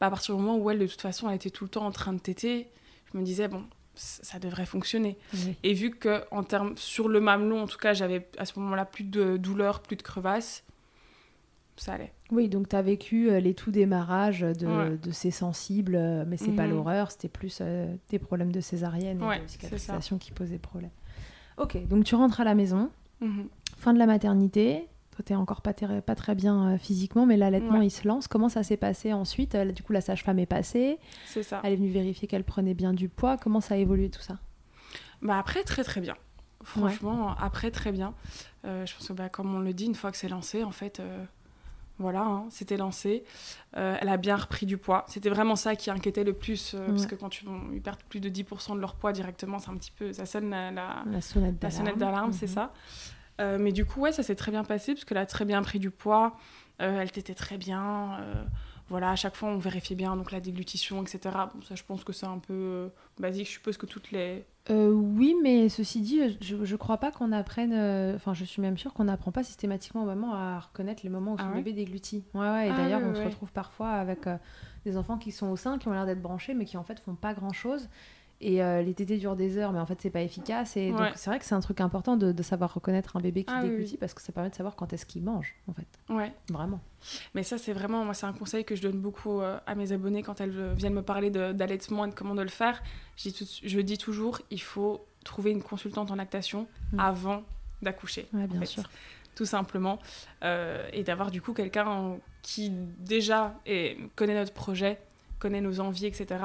[0.00, 1.84] bah, à partir du moment où elle, de toute façon, elle était tout le temps
[1.84, 2.68] en train de téter,
[3.12, 3.64] je me disais, bon,
[3.96, 5.18] ça devrait fonctionner.
[5.34, 5.56] Oui.
[5.64, 8.84] Et vu que en termes sur le mamelon, en tout cas, j'avais à ce moment-là
[8.84, 10.62] plus de douleur, plus de crevasses,
[11.76, 12.12] ça allait.
[12.30, 14.96] Oui, donc tu as vécu euh, les tout démarrages de, Ouais.
[14.96, 16.70] de ces sensibles, euh, mais c'est pas Mhm.
[16.70, 20.90] l'horreur, c'était plus euh, des problèmes de césarienne et Ouais, de cicatrisation qui posaient problème.
[21.58, 23.48] Ok, donc tu rentres à la maison, Mhm.
[23.76, 24.88] fin de la maternité.
[25.12, 27.86] Toi, t'es encore pas, très bien euh, physiquement, mais l'allaitement, Ouais.
[27.86, 28.26] il se lance.
[28.26, 29.56] Comment ça s'est passé ensuite?
[29.56, 30.98] Du coup, la sage-femme est passée.
[31.24, 31.60] Ça.
[31.62, 33.36] Elle est venue vérifier qu'elle prenait bien du poids.
[33.36, 34.38] Comment ça a évolué tout ça?
[35.22, 36.16] Bah après, très très bien.
[36.64, 38.14] Franchement, après, très bien.
[38.64, 41.00] Je pense que, bah, comme on le dit, une fois que c'est lancé, en fait,
[41.98, 43.24] voilà, hein, c'était lancé.
[43.76, 45.04] Euh, elle a bien repris du poids.
[45.08, 48.20] C'était vraiment ça qui inquiétait le plus, euh, parce que quand tu, ils perdent plus
[48.20, 51.20] de 10% de leur poids directement, c'est un petit peu, ça sonne la, la- La
[51.20, 52.32] sonnette la d'alarme.
[52.32, 52.52] c'est Mhm.
[52.54, 52.72] ça.
[53.40, 55.62] Euh, mais du coup, ouais, ça s'est très bien passé parce qu'elle a très bien
[55.62, 56.36] pris du poids.
[56.78, 58.18] Elle t'était très bien.
[58.90, 61.20] voilà, à chaque fois, on vérifiait bien donc la déglutition, etc.
[61.54, 63.46] Bon, ça, je pense que c'est un peu basique.
[63.46, 64.44] Je suppose que toutes les.
[64.70, 67.72] Euh, oui, mais ceci dit, je, je crois pas qu'on apprenne.
[67.74, 71.10] euh, Enfin, je suis même sûre qu'on n'apprend pas systématiquement au moment à reconnaître les
[71.10, 72.24] moments où Ah son ouais bébé déglutit.
[72.32, 72.68] Ouais, ouais.
[72.68, 74.36] Et Ah d'ailleurs, on se retrouve parfois avec euh,
[74.86, 76.98] des enfants qui sont au sein, qui ont l'air d'être branchés, mais qui en fait
[77.00, 77.88] font pas grand chose.
[78.40, 80.76] Et euh, les tétés durent des heures, mais en fait, c'est pas efficace.
[80.76, 83.44] Et donc, c'est vrai que c'est un truc important de, de savoir reconnaître un bébé
[83.44, 83.98] qui Ah déglutit oui.
[83.98, 85.86] parce que ça permet de savoir quand est-ce qu'il mange, en fait.
[86.10, 86.32] Ouais.
[86.50, 86.80] Vraiment.
[87.34, 89.92] Mais ça, c'est vraiment, moi, c'est un conseil que je donne beaucoup euh, à mes
[89.92, 92.82] abonnés quand elles euh, viennent me parler d'allaitement et de comment de le faire.
[93.16, 97.00] Je dis, tout- je dis toujours, il faut trouver une consultante en lactation Mm.
[97.00, 97.42] avant
[97.82, 98.26] d'accoucher.
[98.34, 98.82] Ouais, en bien fait, sûr.
[99.36, 99.98] Tout simplement.
[100.42, 104.98] Euh, et d'avoir du coup quelqu'un qui déjà est- connaît notre projet,
[105.40, 106.40] connaît nos envies, etc.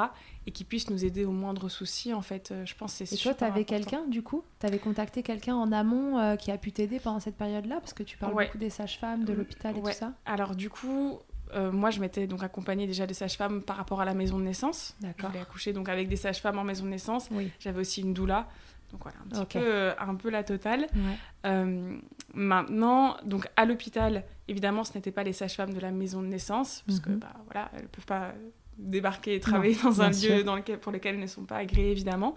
[0.50, 2.50] Et qui puisse nous aider au moindre souci, en fait.
[2.52, 4.44] Euh, je pense que c'est Et toi, t'avais quelqu'un du coup?
[4.58, 7.76] T'avais contacté quelqu'un en amont euh, qui a pu t'aider pendant cette période-là?
[7.80, 8.46] Parce que tu parles Ouais.
[8.48, 9.92] beaucoup des sages-femmes, de Mm, l'hôpital et ouais.
[9.92, 10.14] tout ça.
[10.26, 11.20] Alors du coup,
[11.54, 14.44] euh, moi je m'étais donc accompagnée déjà de sages-femmes par rapport à la maison de
[14.44, 14.96] naissance.
[15.02, 15.30] D'accord.
[15.30, 17.28] voulais accoucher donc avec des sages-femmes en maison de naissance.
[17.30, 17.52] Oui.
[17.60, 18.48] J'avais aussi une doula.
[18.92, 20.88] Donc voilà, un petit peu, euh, un peu la totale.
[20.96, 21.18] Ouais.
[21.46, 21.96] Euh,
[22.34, 26.84] maintenant, donc à l'hôpital, évidemment, ce n'étaient pas les sages-femmes de la maison de naissance,
[26.88, 27.20] parce que Mhm.
[27.20, 28.34] bah, voilà, elles ne peuvent pas
[28.80, 31.92] débarquer et travailler dans un lieu dans lequel, pour lequel elles ne sont pas agréées,
[31.92, 32.36] évidemment.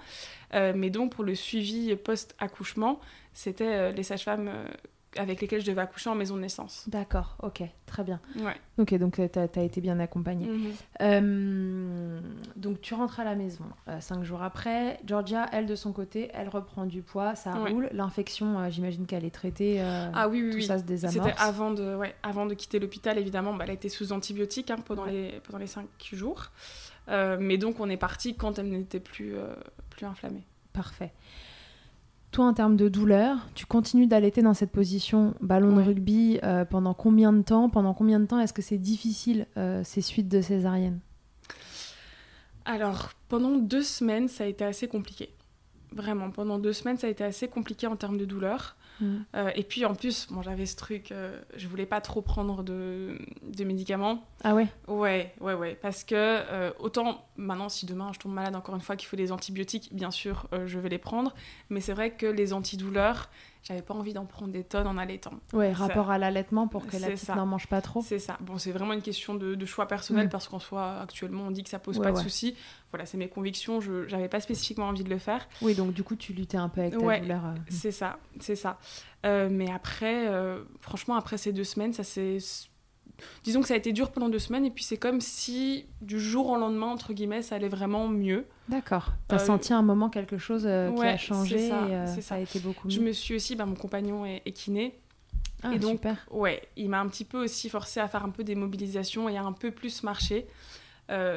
[0.54, 3.00] Euh, mais donc, pour le suivi post-accouchement,
[3.32, 4.66] c'était euh, les sages-femmes euh,
[5.16, 6.84] avec lesquelles je devais accoucher en maison de naissance.
[6.88, 8.20] D'accord, ok, très bien.
[8.36, 8.56] Ouais.
[8.78, 10.46] Ok, donc euh, t'as as été bien accompagnée.
[10.46, 10.72] Mhm.
[11.02, 12.20] Euh,
[12.56, 14.98] donc tu rentres à la maison euh, cinq jours après.
[15.06, 17.70] Georgia, elle de son côté, elle reprend du poids, ça Ouais.
[17.70, 17.88] roule.
[17.92, 19.80] L'infection, euh, j'imagine qu'elle est traitée.
[20.14, 20.64] Ah oui, oui, tout oui.
[20.64, 21.28] ça se désamorce.
[21.28, 23.52] C'était avant de, ouais, avant de quitter l'hôpital, évidemment.
[23.54, 26.50] Bah, elle a été sous antibiotiques hein, pendant, les, pendant les cinq jours.
[27.08, 29.34] Mais donc, on est parti quand elle n'était plus,
[29.90, 30.44] plus inflammée.
[30.72, 31.12] Parfait.
[32.32, 36.64] Toi, en termes de douleur, tu continues d'allaiter dans cette position ballon de rugby euh,
[36.64, 40.28] pendant combien de temps Pendant combien de temps est-ce que c'est difficile euh, ces suites
[40.28, 41.00] de césarienne
[42.64, 45.28] Alors, pendant deux semaines, ça a été assez compliqué.
[45.92, 48.76] Vraiment, pendant deux semaines, ça a été assez compliqué en termes de douleur.
[49.34, 52.62] Euh, et puis, en plus, bon, j'avais ce truc, euh, je voulais pas trop prendre
[52.62, 54.24] de, de médicaments.
[54.44, 54.66] Ah ouais?
[54.88, 55.78] Ouais, ouais, ouais.
[55.80, 59.16] Parce que euh, autant maintenant, si demain je tombe malade encore une fois qu'il faut
[59.16, 61.34] des antibiotiques, bien sûr, euh, je vais les prendre.
[61.70, 63.30] Mais c'est vrai que les antidouleurs,
[63.62, 65.32] j'avais pas envie d'en prendre des tonnes en allaitant.
[65.52, 68.02] Ouais, Ça- rapport à l'allaitement pour que la petite n'en mange pas trop.
[68.02, 68.36] C'est ça.
[68.40, 70.30] Bon, c'est vraiment une question de, de choix personnel Mm.
[70.30, 72.56] parce qu'en soi, actuellement, on dit que ça pose Ouais, pas de soucis.
[72.90, 73.80] Voilà, c'est mes convictions.
[73.80, 75.48] Je j'avais pas spécifiquement envie de le faire.
[75.62, 77.20] Oui, donc du coup, tu luttais un peu avec ta Ouais.
[77.20, 77.44] douleur.
[77.46, 77.54] euh.
[77.68, 78.78] C'est ça, c'est ça.
[79.24, 82.38] Euh, mais après, euh, franchement, après ces deux semaines, ça s'est.
[83.44, 86.20] Disons que ça a été dur pendant deux semaines, et puis c'est comme si du
[86.20, 88.46] jour au lendemain, entre guillemets, ça allait vraiment mieux.
[88.68, 89.12] D'accord.
[89.28, 92.20] T'as Euh, senti un moment quelque chose euh, qui a changé ça, et euh, ça.
[92.22, 92.34] ça.
[92.36, 92.94] a été beaucoup mieux.
[92.94, 94.98] Je me suis aussi, bah, mon compagnon est, est kiné,
[95.62, 96.26] Ah, et donc- super.
[96.30, 99.36] ouais, il m'a un petit peu aussi forcé à faire un peu des mobilisations et
[99.36, 100.46] à un peu plus marcher,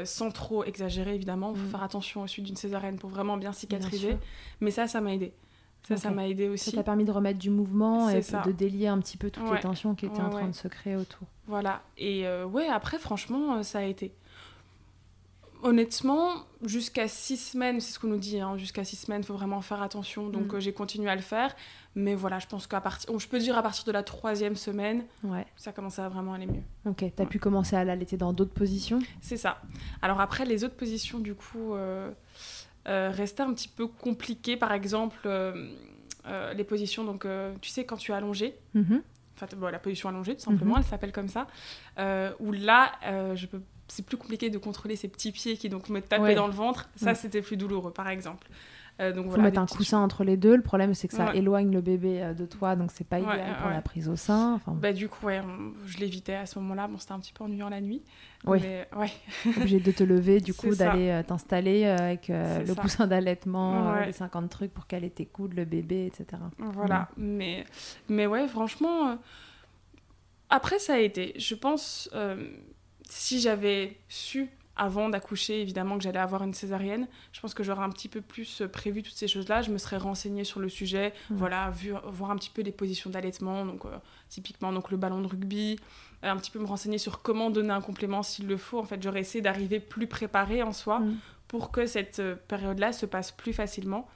[0.06, 1.52] sans trop exagérer évidemment.
[1.54, 1.72] Il faut Mm.
[1.72, 4.18] faire attention au suite d'une césarienne pour vraiment bien cicatriser.
[4.62, 5.34] mais ça, ça m'a aidé.
[5.88, 6.72] Ça, ça m'a aidé Ça aussi.
[6.72, 8.42] t'a permis de remettre du mouvement et ça.
[8.42, 10.48] de délier un petit peu toutes les tensions qui étaient en train ouais.
[10.50, 11.28] de se créer autour.
[11.48, 11.82] Voilà.
[11.98, 14.14] Et euh, ouais, après, franchement, euh, ça a été.
[15.64, 19.34] Honnêtement, jusqu'à six semaines, c'est ce qu'on nous dit, hein, jusqu'à six semaines, il faut
[19.34, 20.30] vraiment faire attention.
[20.30, 20.56] Donc Mm.
[20.56, 21.56] euh, j'ai continué à le faire.
[21.96, 23.18] Mais voilà, je pense qu'à partir.
[23.18, 25.48] je peux dire à partir de la troisième semaine, Ouais.
[25.56, 26.62] ça commençait à vraiment aller mieux.
[26.86, 27.06] Ok.
[27.16, 27.30] T'as Ouais.
[27.30, 29.00] pu commencer à l'allaiter dans d'autres positions?
[29.22, 29.62] C'est ça.
[30.02, 32.12] Alors après, les autres positions, du coup, euh,
[32.86, 34.58] restaient un petit peu compliquées.
[34.58, 35.28] Par exemple,
[36.56, 37.26] les positions, donc,
[37.62, 39.02] tu sais, quand tu es allongé, Mhm.
[39.36, 40.82] Enfin bon, la position allongée tout simplement, Mhm.
[40.82, 41.48] elle s'appelle comme ça,
[42.00, 45.70] euh, où là, euh, je peux, c'est plus compliqué de contrôler ces petits pieds qui
[45.70, 46.36] donc me tapaient Ouais.
[46.36, 46.90] dans le ventre.
[46.96, 47.16] Ça, Mm.
[47.16, 48.48] c'était plus douloureux, par exemple.
[49.02, 50.56] Euh, donc Faut voilà, mettre un coussin entre les deux.
[50.56, 51.38] Le problème, c'est que ça Ouais.
[51.40, 53.74] éloigne le bébé euh, de toi, donc c'est pas Ouais, idéal pour ouais.
[53.74, 54.54] la prise au sein.
[54.54, 56.88] Enfin, Bah, du coup, on- je l'évitais à ce moment-là.
[56.88, 58.02] Bon, c'était un petit peu ennuyant la nuit.
[58.46, 58.60] Oui.
[58.62, 58.88] Mais
[59.58, 62.82] obligé de te lever, du coup, d'aller euh, t'installer euh, avec euh, le ça.
[62.82, 66.42] coussin d'allaitement, les 50 trucs pour caler tes coudes, le bébé, etc.
[66.58, 67.10] voilà.
[67.18, 67.66] Mais,
[68.08, 69.16] mais ouais, franchement, euh,
[70.50, 71.34] après, ça a été.
[71.38, 72.10] Je pense,
[73.10, 77.84] si j'avais su avant d'accoucher, évidemment, que j'allais avoir une césarienne, je pense que j'aurais
[77.84, 79.62] un petit peu plus euh, prévu toutes ces choses-là.
[79.62, 81.38] Je me serais renseignée sur le sujet, Mhm.
[81.38, 83.90] voilà, vu, voir un petit peu les positions d'allaitement, donc euh,
[84.30, 85.80] typiquement donc le ballon de rugby,
[86.24, 88.80] euh, un petit peu me renseigner sur comment donner un complément s'il le faut.
[88.80, 91.18] En fait, j'aurais essayé d'arriver plus préparée en soi Mhm.
[91.48, 94.08] pour que cette période-là se passe plus facilement.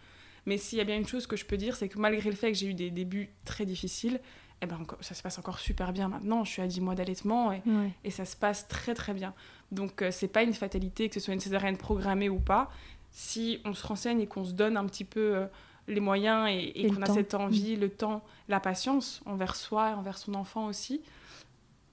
[0.46, 2.36] Mais s'il y a bien une chose que je peux dire, c'est que malgré le
[2.36, 4.20] fait que j'ai eu des débuts très difficiles,
[4.62, 6.44] eh ben, ça se passe encore super bien maintenant.
[6.44, 7.92] Je suis à 10 mois d'allaitement et, Ouais.
[8.04, 9.34] et ça se passe très très bien.
[9.72, 12.70] Donc euh, c'est pas une fatalité que ce soit une césarienne programmée ou pas.
[13.12, 15.46] Si on se renseigne et qu'on se donne un petit peu euh,
[15.88, 19.56] les moyens et, et Et le qu'on a cette envie, le temps, la patience envers
[19.56, 21.02] soi et envers son enfant aussi,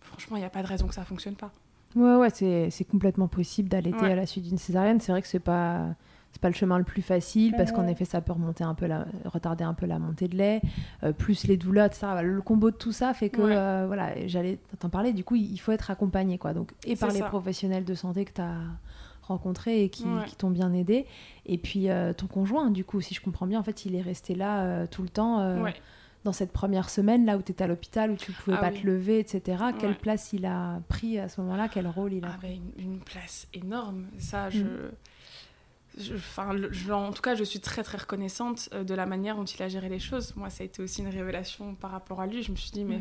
[0.01, 1.51] franchement, il n'y a pas de raison que ça fonctionne pas.
[1.95, 4.13] Ouais, ouais, c'est c'est complètement possible d'allaiter Ouais.
[4.13, 5.01] à la suite d'une césarienne.
[5.01, 5.95] C'est vrai que c'est pas
[6.37, 8.85] c'est pas le chemin le plus facile parce qu'en effet ça peut remonter un peu
[8.87, 10.61] la, retarder un peu la montée de lait
[11.03, 13.57] euh, plus les douleurs etc Voilà, le combo de tout ça fait que Ouais.
[13.57, 17.09] euh, voilà j'allais t'en parler du coup il faut être accompagné quoi donc et par
[17.11, 17.25] les ça.
[17.29, 18.53] professionnels de santé que tu as
[19.23, 20.27] rencontrés et qui, Ouais.
[20.27, 21.07] qui t'ont bien aidé
[21.47, 24.03] et puis euh, ton conjoint du coup si je comprends bien en fait il est
[24.03, 25.75] resté là tout le temps Ouais.
[26.25, 28.71] dans cette première semaine là où tu étais à l'hôpital où tu pouvais Ah pas
[28.73, 28.83] oui.
[28.83, 31.69] te lever etc quelle place il a pris à ce moment-là?
[31.69, 32.61] Quel rôle il a Ah pris?
[32.77, 34.05] ben, une, une place énorme.
[34.19, 34.63] Ça, je...
[34.63, 34.91] Mm.
[36.15, 36.57] Enfin,
[36.91, 39.89] en tout cas, je suis très très reconnaissante de la manière dont il a géré
[39.89, 40.35] les choses.
[40.37, 42.43] Moi, ça a été aussi une révélation par rapport à lui.
[42.43, 43.01] Je me suis dit, mais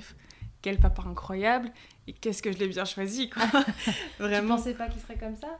[0.61, 1.71] quel papa incroyable
[2.07, 3.43] et qu'est-ce que je l'ai bien choisi, quoi.
[4.19, 4.55] Vraiment.
[4.55, 5.59] Tu pensais pas qu'il serait comme ça?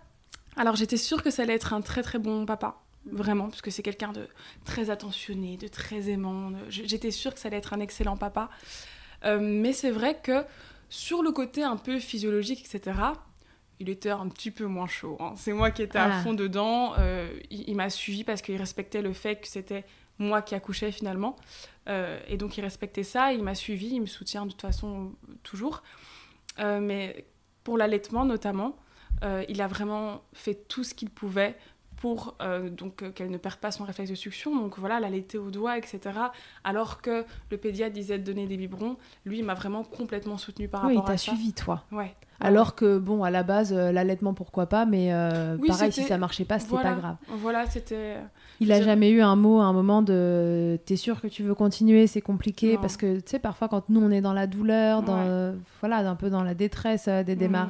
[0.55, 2.81] Alors, j'étais sûre que ça allait être un très très bon papa.
[3.11, 4.27] Vraiment, parce que c'est quelqu'un de
[4.63, 6.53] très attentionné, de très aimant.
[6.69, 8.49] J'étais sûre que ça allait être un excellent papa.
[9.23, 10.43] mais c'est vrai que
[10.89, 12.95] sur le côté un peu physiologique, etc.,
[13.79, 15.17] il était un petit peu moins chaud.
[15.19, 15.33] Hein.
[15.35, 16.93] C'est moi qui étais à fond dedans.
[16.97, 19.85] Euh, il, m'a suivi parce qu'il respectait le fait que c'était
[20.17, 21.35] moi qui accouchais finalement.
[21.87, 25.11] Euh, et donc il respectait ça, il m'a suivi, il me soutient de toute façon
[25.43, 25.83] toujours.
[26.59, 27.25] Euh, mais
[27.63, 28.77] pour l'allaitement notamment,
[29.49, 31.57] il a vraiment fait tout ce qu'il pouvait
[31.97, 34.55] pour euh, donc euh, qu'elle ne perde pas son réflexe de succion.
[34.55, 35.99] Donc voilà, l'allaiter au doigt, etc.
[36.63, 40.67] Alors que le pédiatre disait de donner des biberons, lui, il m'a vraiment complètement soutenu
[40.67, 41.01] par rapport à ça.
[41.01, 41.83] Oui, il t'a suivi, toi.
[41.91, 42.13] Ouais.
[42.41, 45.09] Alors que, bon, à la base, euh, l'allaitement, pourquoi pas, mais
[45.65, 47.15] pareil, si ça marchait pas, c'était pas grave.
[47.29, 48.17] Voilà, c'était...
[48.59, 52.07] Il a jamais eu un mot, un moment de «t'es sûr que tu veux continuer,
[52.07, 55.55] c'est compliqué?» Parce que, tu sais, parfois, quand nous, on est dans la douleur, dans,
[55.79, 57.69] voilà, un peu dans la détresse des démarches,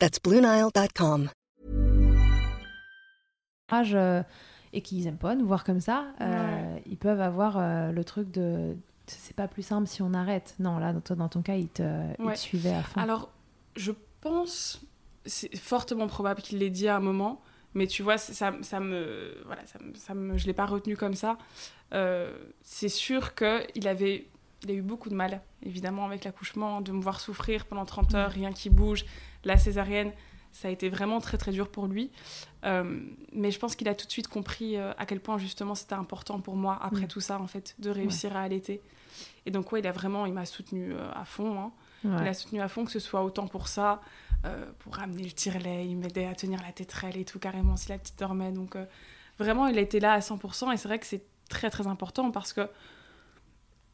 [0.00, 1.28] That's BlueNile.com.
[3.72, 4.22] Euh,
[4.72, 8.30] et qu'ils aiment pas nous voir comme ça, euh, ils peuvent avoir euh, le truc
[8.30, 10.54] de c'est pas plus simple si on arrête.
[10.60, 11.82] Non, là, dans, dans ton cas, ils te,
[12.22, 12.36] ouais.
[12.36, 13.00] suivaient à fond.
[13.00, 13.30] Alors,
[13.76, 14.80] je pense,
[15.26, 17.40] c'est fortement probable qu'il l'ait dit à un moment,
[17.74, 19.36] mais tu vois, ça, ça me.
[19.46, 21.36] Voilà, ça, ça me, je l'ai pas retenu comme ça.
[22.62, 24.26] c'est sûr qu'il avait
[24.62, 28.14] il a eu beaucoup de mal, évidemment, avec l'accouchement, de me voir souffrir pendant 30
[28.14, 29.04] heures, rien qui bouge.
[29.44, 30.12] La césarienne,
[30.52, 32.10] ça a été vraiment très très dur pour lui.
[32.64, 33.00] Euh,
[33.32, 35.94] mais je pense qu'il a tout de suite compris euh, à quel point justement c'était
[35.94, 38.80] important pour moi, après tout ça, en fait, de réussir à allaiter.
[39.46, 41.58] Et donc, ouais, il a vraiment, il m'a soutenu euh, à fond.
[41.58, 41.72] Hein.
[42.04, 44.00] Il a soutenu à fond, que ce soit autant pour ça,
[44.78, 47.98] pour ramener le tire-lait, il m'aidait à tenir la tétrelle et tout, carrément, si la
[47.98, 48.52] petite dormait.
[48.52, 48.74] Donc,
[49.38, 50.72] vraiment, il a été là à 100%.
[50.72, 52.66] Et c'est vrai que c'est très très important parce que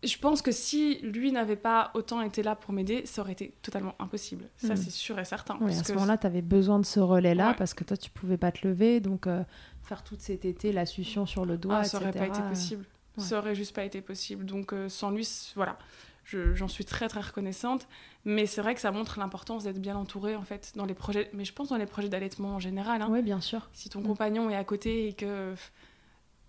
[0.04, 3.54] je pense que si lui n'avait pas autant été là pour m'aider, ça aurait été
[3.62, 4.48] totalement impossible.
[4.56, 4.76] Ça, hmm.
[4.76, 5.56] c'est sûr et certain.
[5.60, 8.36] Oui, à ce moment-là, tu avais besoin de ce relais-là parce que toi, tu pouvais
[8.36, 9.00] pas te lever.
[9.00, 9.42] Donc, euh,
[9.82, 12.84] faire toute cet été la succion sur le doigt, ah, ça aurait pas été possible.
[13.18, 14.44] Ça aurait juste pas été possible.
[14.44, 15.78] Donc, euh, sans lui, voilà.
[16.24, 17.88] J'en suis très, très reconnaissante.
[18.24, 21.30] Mais c'est vrai que ça montre l'importance d'être bien entouré, en fait, dans les projets.
[21.32, 23.00] Mais je pense dans les projets d'allaitement en général.
[23.00, 23.08] Hein.
[23.10, 23.70] Oui, bien sûr.
[23.72, 24.06] Si ton hmm.
[24.06, 25.54] compagnon est à côté et que.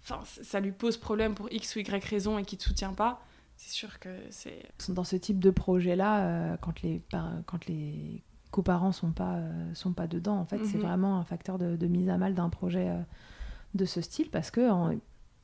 [0.04, 3.22] Enfin, ça lui pose problème pour X ou Y raison et qu'il te soutient pas
[3.58, 4.64] c'est sûr que c'est.
[4.90, 7.02] Dans ce type de projet-là, euh, quand les,
[7.46, 10.84] quand les coparents sont pas, euh, sont pas dedans, en fait, c'est mhm.
[10.84, 13.02] vraiment un facteur de, mise à mal d'un projet euh,
[13.74, 14.62] de ce style parce que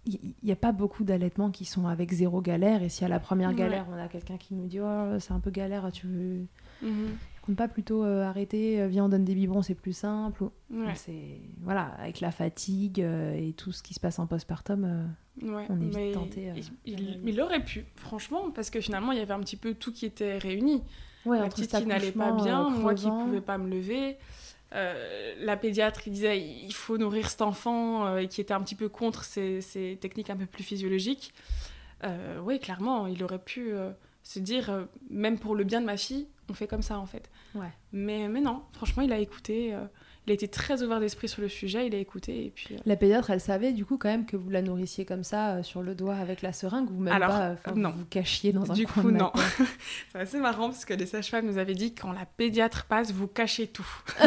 [0.06, 2.84] il n'y a pas beaucoup d'allaitements qui sont avec zéro galère.
[2.84, 5.40] Et si à la première galère, on a quelqu'un qui nous dit oh, c'est un
[5.40, 6.46] peu galère, tu veux.
[6.82, 7.18] Mhm.
[7.46, 10.46] Compte pas plutôt arrêter, viens, on donne des biberons, c'est plus simple.
[10.96, 16.06] C'est voilà, avec la fatigue et tout ce qui se passe en postpartum, on est
[16.06, 16.50] vite tenté.
[16.50, 16.54] Euh,
[16.86, 20.06] il, aurait pu, franchement, parce que finalement, il y avait un petit peu tout qui
[20.06, 20.84] était réuni.
[21.26, 24.18] Ouais, la petite qui n'allait pas bien, euh, moi qui ne pouvais pas me lever.
[24.76, 28.74] Euh, la pédiatre qui disait il faut nourrir cet enfant et qui était un petit
[28.74, 31.34] peu contre ces, ces techniques un peu plus physiologiques.
[32.44, 33.72] oui, clairement, il aurait pu
[34.24, 37.30] se dire même pour le bien de ma fille, on fait comme ça en fait.
[37.56, 37.72] Ouais.
[37.92, 39.76] Mais, mais non, franchement, il a écouté
[40.26, 42.46] il a été très ouvert d'esprit sur le sujet, il a écouté.
[42.46, 45.06] Et puis, euh, La pédiatre, elle savait du coup quand même que vous la nourrissiez
[45.06, 47.92] comme ça euh, sur le doigt avec la seringue ou même pas non.
[47.92, 49.32] Vous, cachiez dans un du coup, non.
[50.12, 53.28] c'est assez marrant parce que les sages-femmes nous avaient dit quand la pédiatre passe, vous
[53.28, 53.88] cachez tout.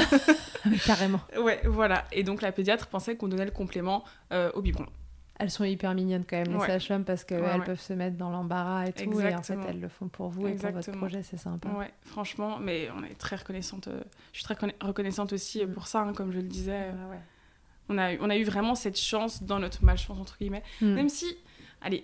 [0.84, 1.20] Carrément.
[1.40, 2.04] Ouais, voilà.
[2.12, 4.86] Et donc la pédiatre pensait qu'on donnait le complément euh, au biberon.
[5.38, 8.86] Elles sont hyper mignonnes quand même, les sages-femmes, parce qu'elles peuvent se mettre dans l'embarras
[8.86, 9.20] et tout.
[9.20, 11.68] Et en fait, elles le font pour vous et pour votre projet, c'est sympa.
[11.70, 13.88] Ouais, franchement, mais on est très reconnaissante.
[13.88, 14.00] Euh,
[14.32, 15.72] je suis très reconnaissante aussi mm.
[15.72, 16.90] pour ça, hein, comme je le disais.
[17.88, 20.62] on, a, on a eu vraiment cette chance dans notre malchance, entre guillemets.
[20.80, 20.94] Mm.
[20.94, 21.26] Même si,
[21.82, 22.02] allez,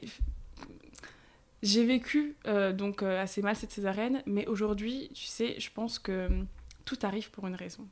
[1.63, 5.99] j'ai vécu euh, donc euh, assez mal cette césarienne, mais aujourd'hui, tu sais, je pense
[5.99, 6.29] que
[6.85, 7.87] tout arrive pour une raison.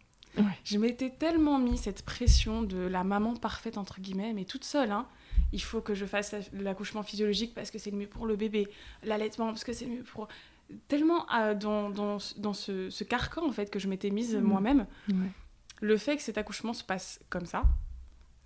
[0.65, 4.93] Je m'étais tellement mis cette pression de la maman parfaite, entre guillemets, mais toute seule,
[4.93, 5.07] hein,
[5.53, 8.69] il faut que je fasse l'accouchement physiologique parce que c'est le mieux pour le bébé,
[9.03, 10.29] l'allaitement parce que c'est le mieux pour...
[10.87, 14.41] Tellement euh, dans, dans, dans ce, carcan en fait que je m'étais mise mmh.
[14.41, 14.87] moi-même,
[15.81, 17.65] le fait que cet accouchement se passe comme ça,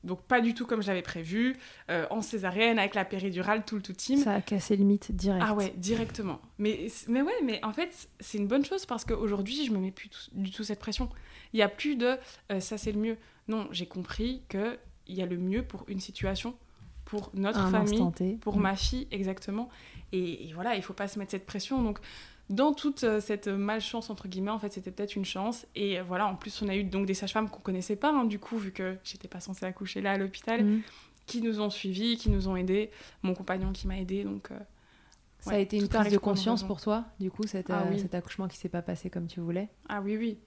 [0.05, 1.57] donc pas du tout comme j'avais prévu,
[1.91, 4.19] euh, en césarienne, avec la péridurale, tout le tout team.
[4.19, 5.45] Ça a cassé le mythe direct.
[5.47, 6.41] Ah ouais, directement.
[6.59, 9.91] Mais, mais ouais, mais en fait, c'est une bonne chose parce qu'aujourd'hui, je me mets
[9.91, 11.09] plus du tout cette pression.
[11.53, 12.19] Il y a plus de
[12.53, 13.17] euh, ça c'est le mieux.
[13.49, 16.55] Non, j'ai compris qu'il y a le mieux pour une situation,
[17.15, 18.61] pour notre famille, pour mm.
[18.61, 19.69] ma fille, exactement.
[20.13, 21.83] Et, et, voilà, il faut pas se mettre cette pression.
[21.83, 21.99] Donc,
[22.51, 26.03] dans toute euh, cette malchance entre guillemets en fait c'était peut-être une chance et euh,
[26.03, 28.59] voilà en plus on a eu donc des sages-femmes qu'on connaissait pas hein, du coup
[28.59, 30.83] vu que j'étais pas censée accoucher là à l'hôpital mm.
[31.27, 32.91] qui nous ont suivis qui nous ont aidés
[33.23, 34.59] mon compagnon qui m'a aidé donc euh,
[35.41, 38.47] ça a été une prise de conscience pour toi du coup cet, ah cet accouchement
[38.47, 39.69] qui s'est pas passé comme tu voulais?
[39.89, 40.39] Ah oui oui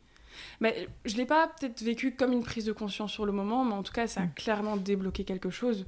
[0.59, 3.73] mais je l'ai pas peut-être vécu comme une prise de conscience sur le moment mais
[3.73, 4.33] en tout cas ça a mm.
[4.35, 5.87] clairement débloqué quelque chose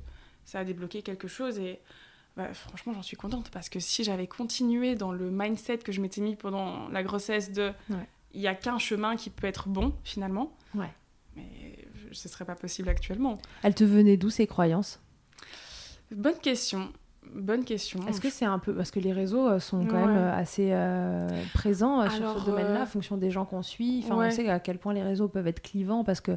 [0.50, 1.80] ça a débloqué quelque chose et
[2.36, 6.02] bah, franchement, j'en suis contente parce que si j'avais continué dans le mindset que je
[6.02, 7.72] m'étais mis pendant la grossesse de
[8.34, 10.92] il n'y a qu'un chemin qui peut être bon finalement, ouais.
[11.36, 13.38] mais ce serait pas possible actuellement.
[13.62, 15.00] Elle te venait d'où ces croyances?
[16.12, 16.92] Bonne question.
[17.34, 18.00] Bonne question.
[18.08, 20.70] Est-ce que c'est un peu parce que les réseaux euh, sont quand même euh, assez
[20.72, 24.04] euh, présents sur ce domaine-là, en fonction des gens qu'on suit.
[24.04, 26.32] Enfin, on sait à quel point les réseaux peuvent être clivants parce que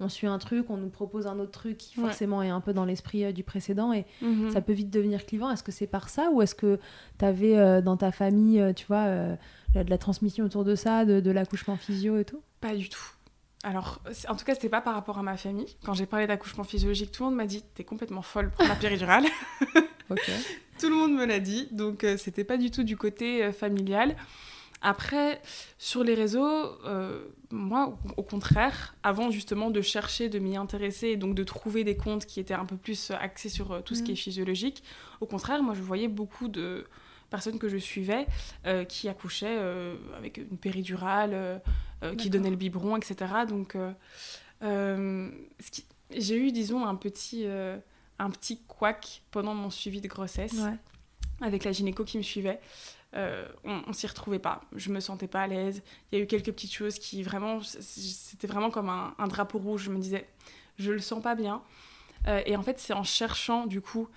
[0.00, 2.72] on suit un truc, on nous propose un autre truc qui forcément est un peu
[2.72, 4.50] dans l'esprit du précédent et mhm.
[4.50, 5.50] ça peut vite devenir clivant.
[5.50, 6.78] Est-ce que c'est par ça ou est-ce que
[7.18, 11.30] tu avais dans ta famille, tu vois, de la transmission autour de ça, de, de
[11.30, 12.40] l'accouchement physio et tout?
[12.60, 13.12] Pas du tout.
[13.64, 15.76] Alors, en tout cas, c'était pas par rapport à ma famille.
[15.84, 18.76] Quand j'ai parlé d'accouchement physiologique, tout le monde m'a dit T'es complètement folle pour la
[18.76, 19.24] péridurale.
[20.78, 23.52] Tout le monde me l'a dit, donc euh, c'était pas du tout du côté euh,
[23.52, 24.16] familial.
[24.80, 25.42] Après,
[25.76, 26.46] sur les réseaux,
[26.86, 31.82] euh, moi, au contraire, avant justement de chercher, de m'y intéresser et donc de trouver
[31.82, 34.18] des comptes qui étaient un peu plus axés sur tout ce qui est mm.
[34.18, 34.84] physiologique,
[35.20, 36.86] au contraire, moi, je voyais beaucoup de
[37.28, 38.26] personnes que je suivais
[38.88, 39.58] qui accouchaient
[40.16, 41.60] avec une péridurale,
[42.16, 43.16] qui donnaient le biberon, etc.
[43.48, 43.76] Donc,
[46.10, 47.46] j'ai eu, disons, un petit
[48.18, 50.56] un petit couac pendant mon suivi de grossesse
[51.40, 52.60] avec la gynéco qui me suivait.
[53.14, 54.60] Euh, on, on s'y retrouvait pas.
[54.74, 55.82] Je me sentais pas à l'aise.
[56.10, 59.84] Il y a eu quelques petites choses qui vraiment, c'était vraiment comme un, drapeau rouge.
[59.84, 60.28] Je me disais,
[60.78, 61.62] je le sens pas bien.
[62.26, 64.08] Euh, et en fait, c'est en cherchant du coup.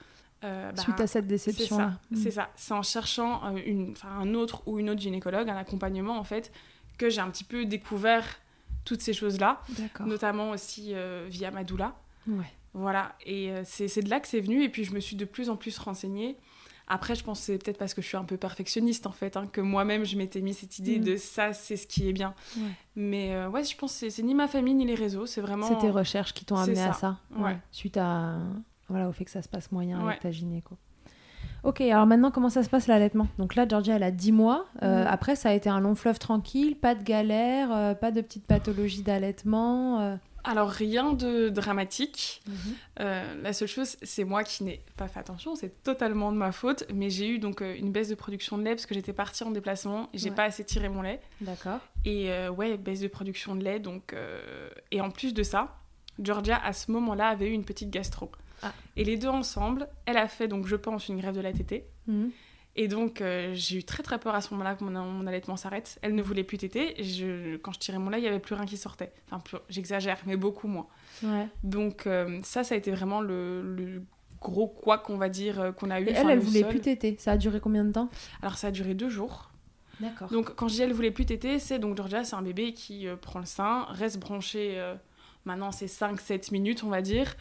[0.44, 1.66] Euh, bah, Suite à cette déception.
[1.66, 2.00] C'est ça.
[2.16, 2.32] C'est mm.
[2.32, 2.50] ça.
[2.56, 6.52] C'est en cherchant une, un autre ou une autre gynécologue, un accompagnement en fait,
[6.98, 8.26] que j'ai un petit peu découvert
[8.84, 9.62] toutes ces choses-là,
[10.00, 10.96] notamment aussi
[11.30, 11.96] via Madoula.
[12.28, 12.52] Ouais.
[12.74, 15.26] Voilà, et euh, c'est de là que c'est venu, et puis je me suis de
[15.26, 16.38] plus en plus renseignée.
[16.88, 19.38] Après, je pense que c'est peut-être parce que je suis un peu perfectionniste, en fait,
[19.38, 21.04] hein, que moi-même, je m'étais mis cette idée mm.
[21.04, 22.34] de ça, c'est ce qui est bien.
[22.96, 25.68] Mais euh, ouais, je pense que c'est ni ma famille, ni les réseaux, c'est vraiment...
[25.68, 27.58] C'est tes recherches qui t'ont amené à ça, ouais.
[27.72, 28.40] suite à,
[28.90, 30.78] voilà, au fait que ça se passe moyen avec ta gynéco.
[31.64, 33.28] Ok, alors maintenant, comment ça se passe l'allaitement?
[33.38, 34.66] Donc là, Georgia, elle a 10 mois.
[34.82, 35.08] Euh, mm.
[35.08, 39.04] Après, ça a été un long fleuve tranquille, pas de galère, pas de petites pathologies
[39.04, 42.42] d'allaitement alors rien de dramatique.
[42.48, 42.56] Mhm.
[43.00, 46.52] Euh, la seule chose, c'est moi qui n'ai pas fait attention, c'est totalement de ma
[46.52, 46.86] faute.
[46.94, 49.44] Mais j'ai eu donc euh, une baisse de production de lait parce que j'étais partie
[49.44, 51.22] en déplacement j'ai pas assez tiré mon lait.
[51.42, 51.80] D'accord.
[52.06, 53.80] Et euh, ouais, baisse de production de lait.
[53.80, 54.16] Donc
[54.92, 55.78] et en plus de ça,
[56.20, 58.32] Georgia à ce moment-là avait eu une petite gastro.
[58.64, 58.74] Ah.
[58.96, 61.86] Et les deux ensemble, elle a fait donc je pense une grève de la tétée.
[62.08, 62.32] Mhm.
[62.76, 66.00] Et donc, euh, j'ai eu très très peur à ce moment-là que mon, allaitement s'arrête.
[66.02, 66.96] Elle ne voulait plus téter.
[67.04, 69.12] je, quand je tirais mon lait, il n'y avait plus rien qui sortait.
[69.30, 70.88] Enfin, j'exagère, mais beaucoup moins.
[71.64, 74.02] Donc, euh, ça, ça a été vraiment le,
[74.40, 76.06] gros quoi qu'on va dire euh, qu'on a eu.
[76.06, 77.16] Et elle, elle voulait plus téter.
[77.20, 78.10] Ça a duré combien de temps?
[78.42, 79.52] Alors, ça a duré deux jours.
[80.00, 80.30] D'accord.
[80.30, 83.06] Donc, quand je dis elle voulait plus téter, c'est donc Georgia, c'est un bébé qui
[83.22, 84.82] prend le sein, reste branché.
[85.46, 87.36] maintenant, c'est 5-7 minutes, on va dire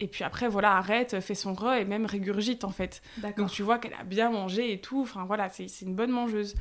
[0.00, 3.02] et puis après, voilà, arrête, fait son re et même régurgite en fait.
[3.36, 5.02] Donc tu vois qu'elle a bien mangé et tout.
[5.02, 6.54] Enfin voilà, c'est une bonne mangeuse.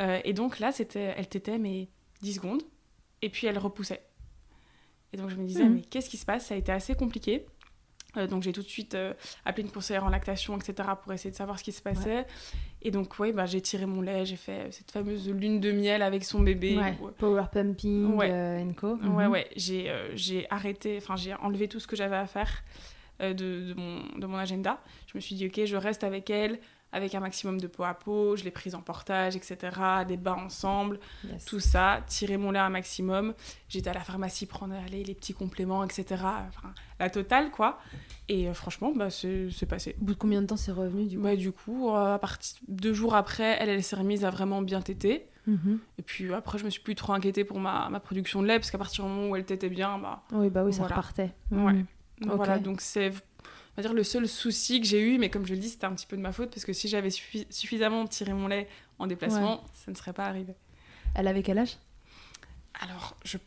[0.00, 1.88] Euh, et donc là, c'était, elle t'était mais
[2.22, 2.62] 10 secondes.
[3.20, 4.02] Et puis elle repoussait.
[5.12, 5.74] Et donc je me disais, mhm.
[5.74, 6.46] mais qu'est-ce qui se passe?
[6.46, 7.46] Ça a été assez compliqué.
[8.16, 9.12] Euh, donc j'ai tout de suite euh,
[9.44, 12.26] appelé une conseillère en lactation, etc., pour essayer de savoir ce qui se passait.
[12.80, 16.00] Et donc, oui, bah, j'ai tiré mon lait, j'ai fait cette fameuse lune de miel
[16.02, 16.78] avec son bébé.
[17.18, 18.30] Power pumping, ouais.
[18.30, 18.96] Euh, co.
[18.96, 19.30] Ouais, mhm.
[19.30, 19.48] ouais.
[19.56, 22.62] J'ai, arrêté, enfin, j'ai enlevé tout ce que j'avais à faire
[23.20, 24.80] de, de, mon, de mon agenda.
[25.06, 26.58] Je me suis dit, ok, je reste avec elle,
[26.92, 29.56] avec un maximum de peau à peau, je l'ai prise en portage, etc.,
[30.06, 30.98] des bains ensemble,
[31.46, 33.34] tout ça, tirer mon lait un maximum.
[33.68, 37.78] J'étais à la pharmacie prendre allez, les petits compléments, etc., enfin, la totale, quoi.
[38.28, 39.96] Et euh, franchement, bah, c'est passé.
[40.00, 41.22] Au bout de combien de temps c'est revenu, du coup?
[41.22, 44.62] Bah, Du coup, euh, à partir deux jours après, elle, elle s'est remise à vraiment
[44.62, 45.28] bien téter.
[45.46, 45.78] Mhm.
[45.98, 48.58] Et puis après, je me suis plus trop inquiétée pour ma, ma production de lait,
[48.58, 50.22] parce qu'à partir du moment où elle tétait bien, bah...
[50.32, 51.34] Oui, bah oui, ça repartait.
[51.50, 51.72] Ouais.
[51.72, 51.86] Mhm.
[52.26, 53.12] Voilà, donc c'est
[53.78, 55.92] va dire le seul souci que j'ai eu, mais comme je le dis, c'était un
[55.92, 58.68] petit peu de ma faute parce que si j'avais suffisamment tiré mon lait
[58.98, 60.54] en déplacement, ça ne serait pas arrivé.
[61.14, 61.76] Elle avait quel âge?
[62.80, 63.38] Alors, je...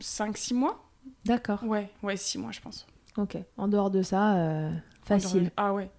[0.00, 0.84] 5-6 mois
[1.24, 1.64] D'accord.
[1.64, 2.86] Ouais, ouais, six mois, je pense.
[3.16, 3.36] Ok.
[3.56, 4.70] En dehors de ça, euh,
[5.04, 5.50] facile.
[5.56, 5.90] Ah ouais.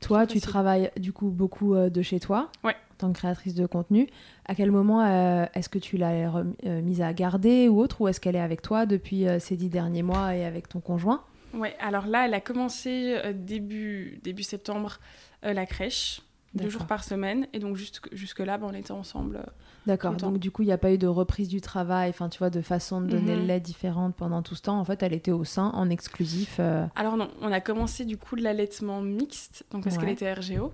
[0.00, 0.42] Toi, tu facile.
[0.42, 2.76] travailles du coup beaucoup euh, de chez toi, Ouais.
[2.92, 4.08] en tant que créatrice de contenu.
[4.46, 8.20] À quel moment euh, est-ce que tu l'as mise à garder ou autre, ou est-ce
[8.20, 11.24] qu'elle est avec toi depuis ces dix derniers mois et avec ton conjoint?
[11.54, 14.98] Ouais, alors là, elle a commencé euh, début, début septembre
[15.44, 16.20] euh, la crèche,
[16.54, 17.46] deux jours par semaine.
[17.52, 19.36] Et donc, juste, jusque-là, bah, on était ensemble.
[19.36, 19.50] euh.
[19.86, 20.14] D'accord.
[20.14, 22.48] Donc du coup, il n'y a pas eu de reprise du travail, enfin tu vois,
[22.48, 23.40] de façon de donner Mhm.
[23.42, 24.78] le lait différente pendant tout ce temps.
[24.80, 26.56] En fait, elle était au sein, en exclusif.
[26.58, 30.00] euh, Alors non, on a commencé du coup de l'allaitement mixte, donc parce Ouais.
[30.04, 30.72] qu'elle était RGO.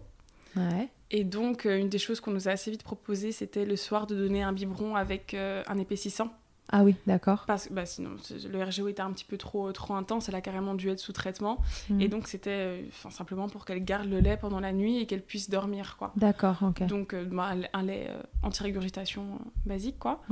[0.54, 0.88] Ouais.
[1.10, 4.06] Et donc, euh, une des choses qu'on nous a assez vite proposé, c'était le soir
[4.06, 6.28] de donner un biberon avec un épaississant.
[6.72, 7.44] Ah oui, d'accord.
[7.46, 8.10] Parce que bah, sinon,
[8.48, 11.12] le RGO était un petit peu trop, trop intense, elle a carrément dû être sous
[11.12, 11.58] traitement.
[11.88, 12.00] Mhm.
[12.00, 15.06] Et donc, c'était euh, enfin, simplement pour qu'elle garde le lait pendant la nuit et
[15.06, 16.12] qu'elle puisse dormir, quoi.
[16.16, 16.86] D'accord, ok.
[16.86, 20.22] Donc, euh, bah, un- lait euh, anti-régurgitation euh, basique, quoi.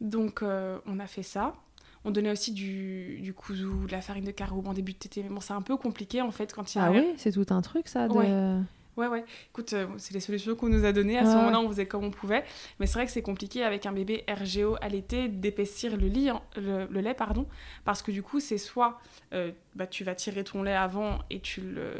[0.00, 1.54] Donc, on a fait ça.
[2.04, 5.22] On donnait aussi du, du de la farine de caroube en début de tétée.
[5.22, 6.84] Mais bon, c'est un peu compliqué, en fait, quand il y a...
[6.86, 8.08] Ah oui, c'est tout un truc ça.
[8.08, 8.14] De...
[8.14, 8.60] Ouais.
[9.00, 9.24] Ouais, ouais.
[9.50, 11.18] Écoute, euh, c'est les solutions qu'on nous a données.
[11.18, 11.36] À ce Ouais.
[11.36, 12.44] moment-là, on faisait comme on pouvait.
[12.78, 16.42] Mais c'est vrai que c'est compliqué avec un bébé RGO allaité d'épaissir le, lit, hein,
[16.56, 17.46] le, le lait, pardon,
[17.84, 19.00] parce que du coup, c'est soit
[19.32, 21.94] euh, bah, tu vas tirer ton lait avant et tu le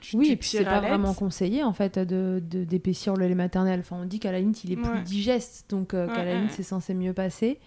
[0.00, 3.34] tu, Oui, tu et puis c'est pas vraiment conseillé en fait de d'épaissir le lait
[3.34, 3.80] maternel.
[3.80, 6.24] Enfin, on dit qu'à la limite il est plus digeste, donc euh, qu'à Ouais, la
[6.32, 7.58] ouais, limite c'est censé mieux passer.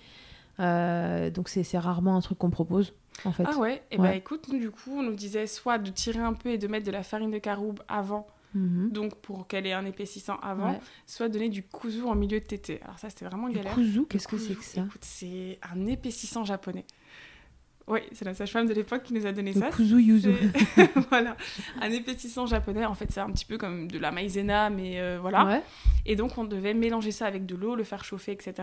[0.59, 2.93] Euh, donc c'est c'est rarement un truc qu'on propose
[3.25, 3.45] en fait.
[3.47, 4.09] Ah ouais, et Ouais.
[4.09, 6.67] bah écoute, nous, du coup, on nous disait soit de tirer un peu et de
[6.67, 8.89] mettre de la farine de caroube avant, Mhm.
[8.91, 10.79] donc pour qu'elle ait un épaississant avant, Ouais.
[11.05, 12.79] soit donner du kuzu en milieu de tétée.
[12.83, 13.73] Alors ça, c'était vraiment Du galère.
[13.75, 16.85] kuzu, qu'est-ce que c'est que ça Écoute, c'est un épaississant japonais.
[17.87, 19.69] Oui, c'est la sage-femme de l'époque qui nous a donné Le ça.
[19.69, 20.33] kuzu yuzu.
[21.09, 21.35] Voilà,
[21.81, 22.85] un épaississant japonais.
[22.85, 25.45] En fait, c'est un petit peu comme de la maïzena, mais euh, voilà.
[25.45, 25.61] Ouais.
[26.05, 28.53] Et donc, on devait mélanger ça avec de l'eau, le faire chauffer, etc.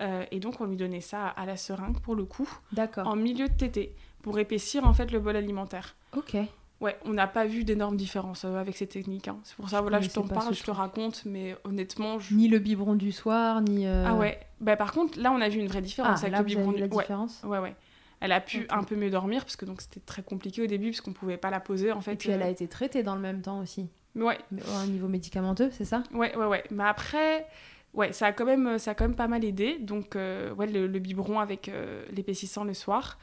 [0.00, 3.06] Euh, et donc, on lui donnait ça à la seringue, pour le coup, D'accord.
[3.08, 5.94] en milieu de tétée, pour épaissir, en fait, le bol alimentaire.
[6.16, 6.36] Ok.
[6.80, 9.28] Ouais, on n'a pas vu d'énormes différences euh, avec ces techniques.
[9.28, 9.38] hein.
[9.44, 12.34] C'est pour ça, voilà, je t'en parle, je te raconte, mais honnêtement, je...
[12.34, 13.86] Ni le biberon du soir, ni.
[13.86, 14.38] euh, Ah ouais.
[14.60, 16.72] Bah, par contre, là, on a vu une vraie Ah, différence avec là, le biberon
[16.72, 16.94] vu la du...
[16.96, 17.06] Ouais,
[17.44, 17.76] ouais, ouais.
[18.20, 20.90] Elle a pu un peu mieux dormir, parce que donc c'était très compliqué au début,
[20.90, 22.12] parce qu'on pouvait pas la poser, en fait.
[22.12, 24.86] Et puis elle euh, a été traitée dans le même temps aussi, Ouais, mais au
[24.86, 26.02] niveau médicamenteux, c'est ça?
[26.12, 26.64] Ouais, ouais, ouais.
[26.70, 27.46] Mais après,
[27.94, 29.78] ouais, ça a quand même, ça a quand même pas mal aidé.
[29.80, 31.70] Donc, euh, ouais, le, le biberon avec
[32.12, 33.18] l'épaississant le soir.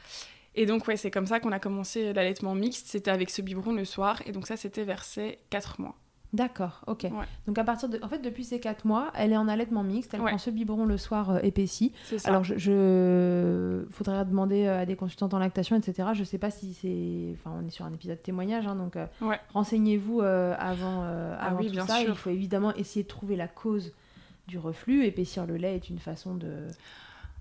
[0.54, 2.86] Et donc, ouais, c'est comme ça qu'on a commencé l'allaitement mixte.
[2.88, 4.20] C'était avec ce biberon le soir.
[4.26, 5.94] Et donc, ça, c'était versé 4 mois.
[6.34, 7.02] D'accord, ok.
[7.02, 7.26] Ouais.
[7.46, 10.14] Donc à partir de, en fait, depuis ces 4 mois, elle est en allaitement mixte,
[10.14, 10.30] elle Ouais.
[10.30, 11.92] prend ce biberon le soir euh, épaissi.
[12.06, 12.30] C'est ça.
[12.30, 13.84] Alors je, je...
[13.90, 16.08] faudrait demander euh, à des consultantes en lactation, etc.
[16.14, 19.04] Je sais pas si c'est, enfin, on est sur un épisode témoignage, hein, donc euh,
[19.20, 19.38] Ouais.
[19.52, 21.96] renseignez-vous euh, avant, euh, Ah avant oui, tout bien ça.
[21.98, 22.08] sûr.
[22.08, 23.92] Il faut évidemment essayer de trouver la cause
[24.48, 25.04] du reflux.
[25.04, 26.66] Épaissir le lait est une façon de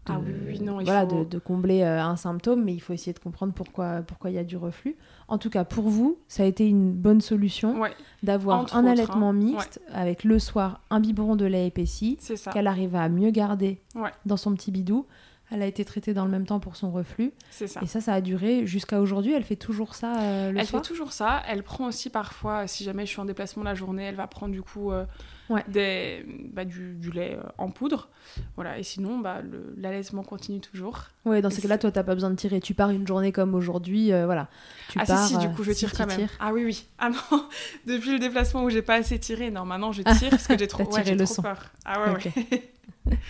[0.08, 2.74] Ah de- oui, oui, non, il voilà, faut- de, de combler euh, un symptôme, mais
[2.74, 4.96] il faut essayer de comprendre pourquoi pourquoi il y a du reflux.
[5.28, 7.92] En tout cas, pour vous, ça a été une bonne solution Ouais,
[8.24, 9.34] d'avoir Entre un autres, allaitement hein.
[9.34, 12.18] mixte avec le soir un biberon de lait épaissi
[12.52, 14.10] qu'elle arrive à mieux garder Ouais.
[14.26, 15.06] dans son petit bidou.
[15.54, 17.34] Elle a été traitée dans le même temps pour son reflux.
[17.50, 17.82] C'est ça.
[17.84, 19.34] Et ça, ça a duré jusqu'à aujourd'hui.
[19.34, 20.82] Elle fait toujours ça euh, le Elle soir?
[20.82, 21.42] fait toujours ça.
[21.46, 24.54] Elle prend aussi parfois, si jamais je suis en déplacement la journée, elle va prendre
[24.54, 25.06] du coup euh,
[25.52, 25.64] Ouais.
[25.68, 28.10] des, bah, du, du lait euh, en poudre.
[28.56, 28.80] Voilà.
[28.80, 29.42] Et sinon, bah,
[29.78, 31.06] l'allaitement continue toujours.
[31.26, 32.60] Ouais, dans ces Et cas-là, c'est- toi, t'as pas besoin de tirer.
[32.62, 34.48] Tu pars une journée comme aujourd'hui, euh, voilà.
[34.90, 36.18] Tu ah pars, si, si, du euh, coup, je si tire quand même.
[36.18, 36.30] tires.
[36.40, 36.86] Ah oui, oui.
[36.98, 37.46] Ah non,
[37.86, 40.68] depuis le déplacement où j'ai pas assez tiré, non, maintenant je tire parce que j'ai
[40.70, 41.42] trop, ouais, tiré le trop son.
[41.42, 41.66] peur.
[41.86, 42.30] Ah ouais, Ok.
[42.36, 42.72] ouais.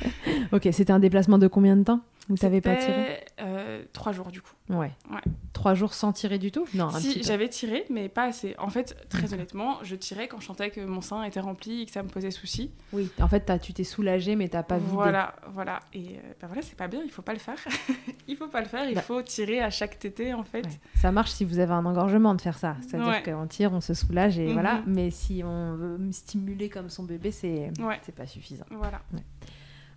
[0.52, 2.02] Ok, c'était un déplacement de combien de temps?
[2.32, 4.54] Vous t'avez pas tiré euh, Trois jours du coup.
[4.70, 4.92] Ouais.
[5.12, 5.20] Ouais.
[5.52, 6.66] Trois jours sans tirer du tout?
[6.74, 8.56] Non, un Si, j'avais tiré, mais pas assez.
[8.58, 11.86] En fait, très honnêtement, je tirais quand je sentais que mon sein était rempli et
[11.86, 12.72] que ça me posait souci.
[12.94, 14.92] Oui, en fait, tu t'es soulagé, mais t'as pas vidé.
[14.94, 15.82] Voilà, voilà.
[15.94, 17.58] Et euh, bah voilà, c'est pas bien, il faut pas le faire.
[18.30, 19.02] il faut pas le faire, il Bah.
[19.02, 20.66] faut tirer à chaque tétée en fait.
[20.66, 20.72] Ouais.
[21.02, 22.78] Ça marche si vous avez un engorgement de faire ça.
[22.80, 23.22] C'est-à-dire Ouais.
[23.24, 24.54] qu'on tire, on se soulage et Mhm.
[24.54, 24.82] voilà.
[24.88, 28.00] Mais si on veut stimuler comme son bébé, c'est Ouais.
[28.04, 28.66] c'est pas suffisant.
[28.72, 29.02] Voilà.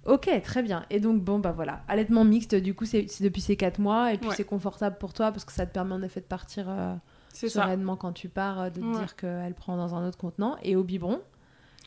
[0.07, 0.85] Ok, très bien.
[0.91, 1.83] Et donc, bon, bah voilà.
[1.89, 4.13] Allaitement mixte, du coup, c'est depuis ces 4 mois.
[4.13, 4.35] Et puis, Ouais.
[4.35, 6.95] c'est confortable pour toi parce que ça te permet en effet de partir euh,
[7.33, 7.49] ça.
[7.49, 8.99] sereinement quand tu pars, euh, de te Ouais.
[8.99, 10.57] dire qu'elle prend dans un autre contenant.
[10.63, 11.21] Et au biberon.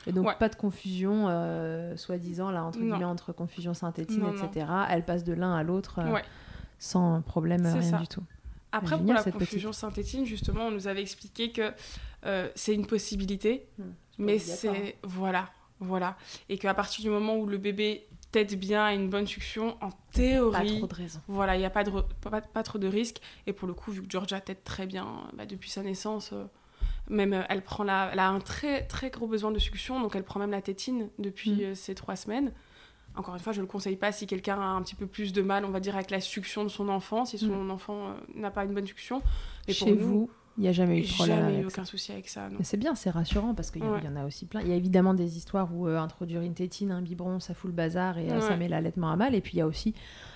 [0.07, 0.35] Et donc, Ouais.
[0.39, 2.85] pas de confusion, euh, soi-disant, là, entre Non.
[2.95, 4.43] guillemets, entre confusion synthétine, Non, non.
[4.45, 4.65] etc.
[4.89, 6.17] Elle passe de l'un à l'autre euh,
[6.79, 7.97] sans problème, rien ça.
[7.97, 8.23] du tout.
[8.71, 11.71] Après, Génial, pour la confusion synthétine, justement, on nous avait expliqué que
[12.55, 13.83] c'est une possibilité, Hmm.
[14.17, 14.97] mais c'est.
[15.03, 15.49] Voilà,
[15.79, 16.17] voilà.
[16.49, 19.89] Et qu'à partir du moment où le bébé tète bien à une bonne succion, en
[19.89, 20.77] Pas théorie.
[20.79, 21.21] trop de raison.
[21.27, 23.21] Voilà, il n'y a pas, de re- pas, pas trop de risques.
[23.45, 26.43] Et pour le coup, vu que Georgia tète très bien bah, depuis sa naissance, euh,
[27.09, 30.15] même euh, elle, prend la, elle a un très très gros besoin de succion, donc
[30.15, 31.61] elle prend même la tétine depuis Mm.
[31.61, 32.51] euh, ces trois semaines.
[33.15, 35.31] encore une fois, je ne le conseille pas si quelqu'un a un petit peu plus
[35.33, 37.71] de mal, on va dire, avec la succion de son enfant, si son Mm.
[37.71, 39.21] enfant n'a pas une bonne succion.
[39.67, 41.37] Mais Chez pour nous, vous, il n'y a jamais eu de problème.
[41.39, 41.91] jamais eu aucun ça.
[41.91, 42.49] souci avec ça.
[42.63, 44.01] c'est bien, c'est rassurant parce qu'il y, Ouais.
[44.07, 44.61] en a aussi plein.
[44.61, 47.69] Il y a évidemment des histoires où euh, introduire une tétine, un biberon, ça fout
[47.69, 49.35] le bazar et euh, ça met l'allaitement à mal.
[49.35, 49.93] Et puis il y a aussi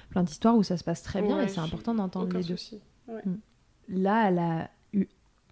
[0.10, 2.44] plein d'histoires où ça se passe très bien Ouais, et c'est je- important d'entendre les
[2.44, 2.56] deux.
[2.58, 2.80] souci.
[3.90, 5.08] Là, elle a eu,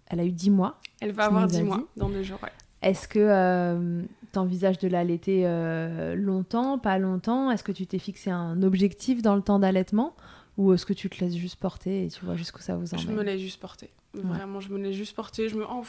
[0.06, 0.78] elle a eu 10 mois.
[1.00, 1.84] Elle va avoir nous as 10 mois dit.
[1.96, 2.38] dans deux jours.
[2.82, 4.02] Est-ce que
[4.32, 7.50] tu envisages de l'allaiter euh, longtemps, pas longtemps?
[7.50, 10.14] Est-ce que tu t'es fixé un objectif dans le temps d'allaitement?
[10.56, 12.94] Ou est-ce que tu te laisses juste porter et tu vois jusqu'où ça vous Je
[12.96, 13.16] emmène?
[13.16, 13.90] me laisse juste porter.
[14.14, 15.48] Vraiment, je me laisse juste porter.
[15.48, 15.64] Je me...
[15.64, 15.84] oh,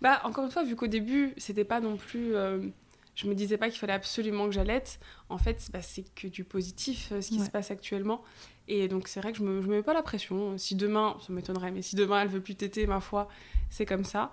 [0.00, 2.34] bah, encore une fois, vu qu'au début, c'était pas non plus.
[2.34, 2.66] euh,
[3.14, 4.98] Je me disais pas qu'il fallait absolument que j'allaite.
[5.28, 7.44] En fait, bah, c'est que du positif euh, ce qui Ouais.
[7.44, 8.22] se passe actuellement.
[8.68, 10.56] Et donc, c'est vrai que je me, je me mets pas la pression.
[10.56, 13.28] Si demain, ça m'étonnerait, mais si demain elle veut plus téter, ma foi,
[13.70, 14.32] c'est comme ça.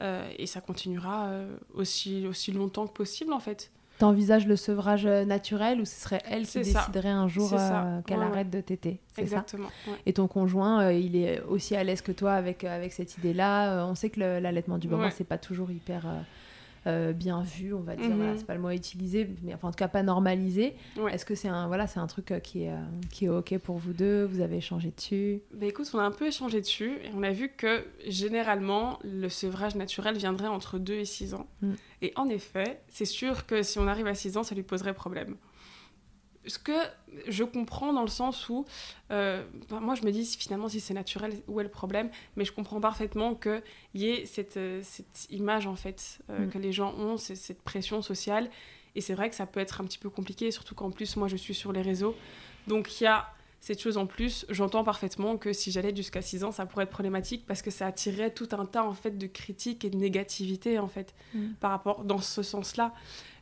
[0.00, 1.32] Euh, et ça continuera
[1.74, 3.70] aussi, aussi longtemps que possible, en fait.
[3.98, 6.80] T'envisages le sevrage euh, naturel ou ce serait elle qui ça.
[6.80, 8.30] déciderait un jour euh, qu'elle Ouais, ouais.
[8.30, 9.68] arrête de téter ça Exactement.
[9.88, 9.94] ouais.
[10.06, 13.84] Et ton conjoint, euh, il est aussi à l'aise que toi avec, avec cette idée-là.
[13.86, 15.10] On sait que l'allaitement du Ouais.
[15.10, 16.06] c'est pas toujours hyper
[16.86, 18.14] euh, bien vu, on va dire.
[18.14, 20.74] Voilà, c'est pas le mot utilisé, mais enfin, en tout cas pas normalisé.
[20.96, 21.14] Ouais.
[21.14, 22.76] Est-ce que c'est un, voilà, c'est un truc euh, qui, est, euh,
[23.10, 24.24] qui est OK pour vous deux?
[24.24, 25.40] Vous avez échangé dessus?
[25.54, 29.28] Bah écoute, on a un peu échangé dessus et on a vu que généralement le
[29.28, 31.46] sevrage naturel viendrait entre 2 et 6 ans.
[31.62, 31.72] Mm.
[32.02, 34.94] Et en effet, c'est sûr que si on arrive à 6 ans, ça lui poserait
[34.94, 35.36] problème.
[36.48, 36.72] Ce que
[37.28, 38.64] je comprends dans le sens où,
[39.10, 42.10] euh, bah, moi je me dis finalement si c'est naturel, où est le problème?
[42.36, 43.62] Mais je comprends parfaitement qu'il
[43.94, 46.50] y ait cette, euh, cette image en fait euh, Mm.
[46.50, 48.50] que les gens ont, cette pression sociale.
[48.94, 51.28] Et c'est vrai que ça peut être un petit peu compliqué, surtout qu'en plus moi
[51.28, 52.16] je suis sur les réseaux.
[52.66, 53.28] Donc il y a
[53.60, 56.90] cette chose en plus, j'entends parfaitement que si j'allais jusqu'à 6 ans, ça pourrait être
[56.90, 60.78] problématique parce que ça attirerait tout un tas en fait de critiques et de négativité
[60.78, 61.54] en fait Mm.
[61.60, 62.94] par rapport dans ce sens-là.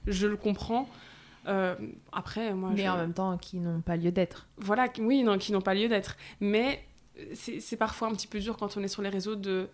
[0.06, 0.88] Je le comprends.
[1.46, 1.74] Euh,
[2.12, 4.46] après, moi, Mais je- en même temps, qui n'ont pas lieu d'être.
[4.58, 6.16] voilà, oui, non, qui n'ont pas lieu d'être.
[6.40, 6.84] Mais
[7.34, 9.68] c'est parfois un petit peu dur quand on est sur les réseaux de.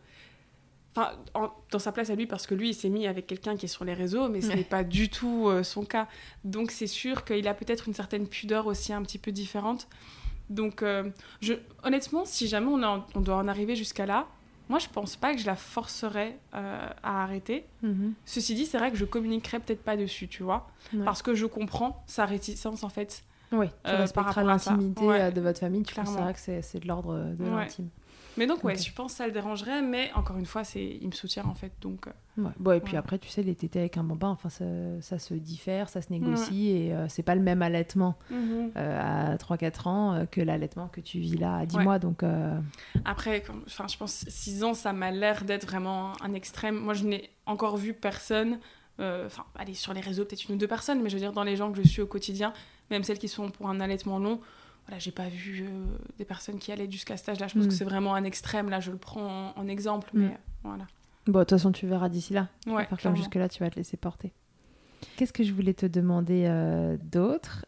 [0.94, 3.56] Enfin, en- dans sa place à lui, parce que lui, il s'est mis avec quelqu'un
[3.56, 4.56] qui est sur les réseaux, mais ce Ouais.
[4.56, 6.06] n'est pas du tout euh, son cas.
[6.44, 9.88] Donc, c'est sûr qu'il a peut-être une certaine pudeur aussi un petit peu différente.
[10.50, 11.08] Donc, euh,
[11.40, 12.66] je, honnêtement, si jamais
[13.14, 14.26] on doit en arriver jusqu'à là,
[14.68, 17.66] moi, je pense pas que je la forcerais euh, à arrêter.
[17.82, 18.14] Mhm.
[18.24, 21.04] Ceci dit, c'est vrai que je communiquerai peut-être pas dessus, tu vois, Ouais.
[21.04, 23.22] parce que je comprends sa réticence, en fait.
[23.52, 24.70] Oui, tu euh, par respecteras rapport à ça.
[24.70, 25.20] l'intimité Ouais.
[25.20, 25.82] euh, de votre famille.
[25.82, 27.50] Tu c'est vrai que c'est de l'ordre euh, de Ouais.
[27.50, 27.88] l'intime.
[28.36, 31.06] Mais donc, ouais, je pense que ça le dérangerait, mais encore une fois, c'est il
[31.06, 32.06] me soutient en fait, donc...
[32.06, 32.50] euh, Ouais.
[32.58, 32.98] Bon, et puis Ouais.
[32.98, 34.64] après, tu sais, les tétés avec un bambin, enfin, ça,
[35.02, 39.36] ça se diffère, ça se négocie, et euh, c'est pas le même allaitement euh, à
[39.36, 41.84] 3-4 ans euh, que l'allaitement que tu vis là à 10 Ouais.
[41.84, 41.98] mois.
[41.98, 42.22] Donc,
[43.04, 46.76] Après, enfin, je pense 6 ans, ça m'a l'air d'être vraiment un extrême.
[46.76, 48.58] Moi, je n'ai encore vu personne,
[49.00, 51.32] euh, enfin, allez, sur les réseaux, peut-être une ou deux personnes, mais je veux dire,
[51.32, 52.52] dans les gens que je suis au quotidien,
[52.90, 54.40] même celles qui sont pour un allaitement long,
[54.86, 55.86] voilà, j'ai pas vu euh,
[56.18, 57.48] des personnes qui allaient jusqu'à cet âge-là.
[57.48, 57.68] Je pense Mm.
[57.68, 60.20] que c'est vraiment un extrême, là, je le prends en, en exemple, Mm.
[60.20, 60.86] mais euh, voilà.
[61.26, 62.48] bon, de toute façon, tu verras d'ici là.
[62.66, 64.32] Ouais, faire comme jusque-là, tu vas te laisser porter.
[65.16, 67.66] Qu'est-ce que je voulais te demander euh, d'autre?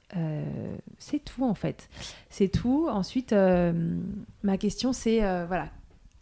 [0.99, 1.89] C'est tout, en fait.
[2.31, 2.87] C'est tout.
[2.89, 3.35] Ensuite,
[4.43, 5.69] ma question, c'est voilà,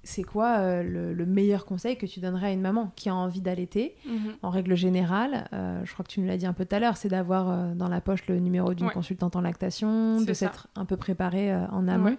[0.04, 3.14] c'est quoi euh, le, le meilleur conseil que tu donnerais à une maman qui a
[3.14, 4.34] envie d'allaiter Mhm.
[4.42, 6.80] En règle générale, euh, je crois que tu nous l'as dit un peu tout à
[6.80, 8.92] l'heure, c'est d'avoir euh, dans la poche le numéro d'une Ouais.
[8.92, 12.06] consultante en lactation, de s'être un peu préparé euh, en amont.
[12.10, 12.18] Ouais.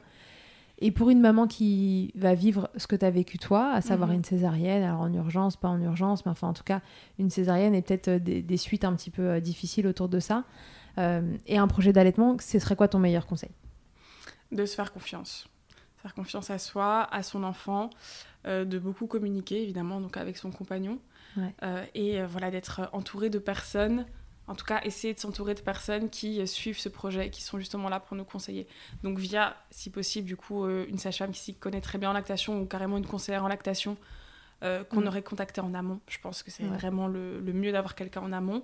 [0.80, 4.10] Et pour une maman qui va vivre ce que tu as vécu toi, à savoir
[4.10, 4.16] Mhm.
[4.16, 6.82] une césarienne, alors en urgence, pas en urgence, mais enfin en tout cas
[7.20, 10.44] une césarienne et peut-être des, des suites un petit peu difficiles autour de ça,
[10.98, 13.50] et un projet d'allaitement, ce serait quoi ton meilleur conseil?
[14.52, 15.48] De se faire confiance.
[16.04, 17.90] Faire confiance à soi, à son enfant,
[18.46, 21.00] euh, de beaucoup communiquer évidemment donc avec son compagnon
[21.36, 21.56] Ouais.
[21.64, 24.06] Euh, et euh, voilà d'être entouré de personnes,
[24.48, 27.90] en tout cas essayer de s'entourer de personnes qui suivent ce projet, qui sont justement
[27.90, 28.68] là pour nous conseiller.
[29.02, 32.62] Donc via, si possible, du coup une sage-femme qui s'y connaît très bien en lactation
[32.62, 33.98] ou carrément une conseillère en lactation
[34.62, 35.08] qu'on Mm.
[35.08, 36.00] aurait contacté en amont.
[36.08, 36.78] Je pense que c'est Ouais.
[36.78, 38.64] vraiment le, le mieux d'avoir quelqu'un en amont.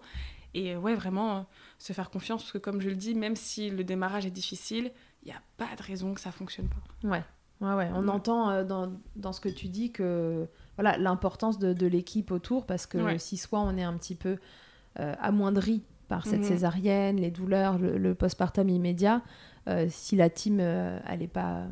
[0.54, 1.46] Et ouais, vraiment
[1.78, 4.92] se faire confiance, parce que comme je le dis, même si le démarrage est difficile,
[5.24, 7.08] il n'y a pas de raison que ça fonctionne pas.
[7.08, 7.24] Ouais,
[7.62, 7.90] ouais, ouais.
[7.94, 8.10] On Mm.
[8.10, 10.48] entend euh, dans, dans ce que tu dis que
[10.78, 13.20] voilà l'importance de, de l'équipe autour parce que Ouais.
[13.20, 14.38] si soit on est un petit peu
[15.00, 16.46] euh, amoindri par cette Mhm.
[16.46, 19.22] césarienne, les douleurs, le, le postpartum immédiat,
[19.68, 21.64] euh, si la team elle est pas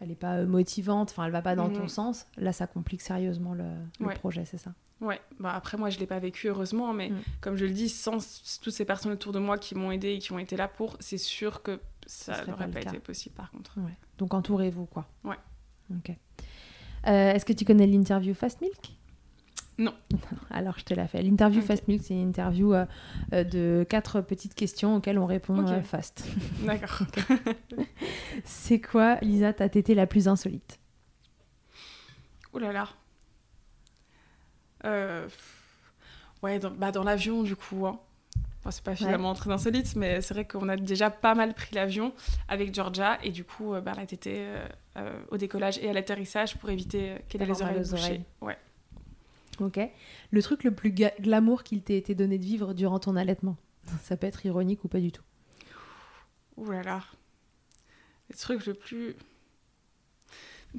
[0.00, 1.88] elle est pas euh, motivante, enfin elle va pas dans ton Mhm.
[1.88, 3.64] sens, là ça complique sérieusement le,
[4.00, 4.14] le Ouais.
[4.14, 4.72] projet, c'est ça.
[5.00, 7.18] Ouais, bah après moi je l'ai pas vécu heureusement, mais Mm.
[7.40, 8.18] comme je le dis, sans
[8.62, 10.96] toutes ces personnes autour de moi qui m'ont aidé et qui ont été là pour,
[11.00, 13.78] c'est sûr que ça n'aurait pas pas, été possible par contre.
[13.78, 13.96] Ouais.
[14.18, 15.06] Donc entourez-vous quoi.
[15.24, 15.36] Ouais.
[15.94, 16.10] Ok.
[16.10, 18.94] Euh, Est-ce que tu connais l'interview Fast Milk?
[19.80, 19.94] Non.
[20.50, 21.22] Alors, je te la fais.
[21.22, 22.84] L'interview Fast Milk, c'est une interview euh,
[23.32, 26.24] euh, de quatre petites questions auxquelles on répond euh, fast.
[26.64, 27.06] D'accord.
[28.44, 30.78] c'est quoi, Lisa, ta tétée la plus insolite?
[32.52, 32.88] Ouh là là.
[34.84, 35.28] Euh,
[36.42, 37.86] Ouais, dans, bah, dans l'avion, du coup.
[37.86, 37.98] Hein.
[38.60, 41.74] Enfin, c'est pas finalement très insolite, mais c'est vrai qu'on a déjà pas mal pris
[41.74, 42.12] l'avion
[42.48, 44.66] avec Georgia, et du coup, bah, elle a été euh,
[44.98, 47.92] euh, au décollage et à l'atterrissage pour éviter qu'elle ait les oreilles bouchées.
[48.02, 48.24] oreilles.
[48.42, 48.58] Ouais.
[49.60, 49.78] Ok.
[50.30, 53.56] Le truc le plus glamour qu'il t'ait été donné de vivre durant ton allaitement
[54.02, 55.22] Ça peut être ironique ou pas du tout.
[56.56, 57.04] Ouh là là.
[58.28, 59.16] Le truc le plus.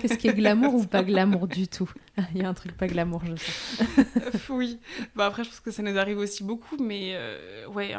[0.00, 1.90] Qu'est-ce qui est glamour ou pas glamour du tout?
[2.34, 4.48] Il y a un truc pas glamour, je sens.
[4.50, 4.80] oui.
[5.14, 7.94] Bah après, je pense que ça nous arrive aussi beaucoup, mais euh, ouais,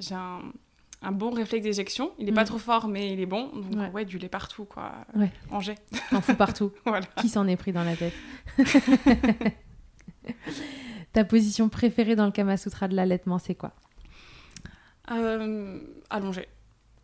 [0.00, 0.40] j'ai un,
[1.04, 2.12] un bon réflexe d'éjection.
[2.18, 2.46] Il est pas Mm.
[2.46, 3.48] trop fort, mais il est bon.
[3.48, 3.90] Donc Ouais.
[3.92, 4.92] ouais, du lait partout, quoi.
[5.14, 5.30] Ouais.
[5.50, 5.76] En jet.
[6.10, 6.72] T'en fous partout.
[6.86, 7.06] voilà.
[7.20, 8.14] Qui s'en est pris dans la tête?
[11.12, 13.72] Ta position préférée dans le Kama Sutra de l'allaitement, c'est quoi?
[15.10, 15.78] Euh,
[16.10, 16.48] allongé.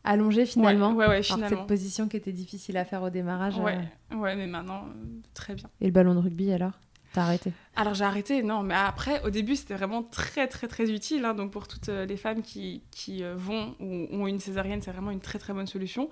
[0.02, 0.88] Allongé finalement?
[0.92, 1.48] Ouais, ouais, ouais, Alors, finalement.
[1.58, 3.58] cette position qui était difficile à faire au démarrage.
[3.58, 3.78] Ouais,
[4.12, 5.68] euh, ouais, mais maintenant, euh, très bien.
[5.80, 6.72] Et le ballon de rugby alors?
[7.12, 10.90] T'as arrêté Alors j'ai arrêté, non, mais après, au début, c'était vraiment très, très, très
[10.90, 11.24] utile.
[11.24, 14.80] hein, donc pour toutes euh, les femmes qui, qui euh, vont ou ont une césarienne,
[14.82, 16.08] c'est vraiment une très, très bonne solution.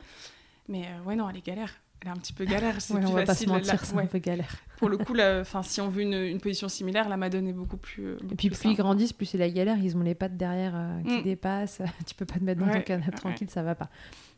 [0.68, 1.72] Mais euh, ouais, non, elle est galère.
[2.02, 2.80] Elle est un petit peu galère.
[2.80, 3.48] C'est Ouais, plus On va pas se facile.
[3.48, 4.02] mentir, ouais.
[4.04, 4.56] un peu galère.
[4.76, 7.76] Pour le coup, 'fin, si on veut une, une position similaire, la Madone est beaucoup
[7.76, 8.04] plus.
[8.06, 9.76] euh, beaucoup Et puis plus plus ils grandissent, plus c'est la galère.
[9.78, 11.22] Ils ont les pattes derrière euh, qui Mm.
[11.22, 11.80] dépassent.
[12.06, 13.88] tu peux pas te mettre dans ton canapé tranquille, ça va pas.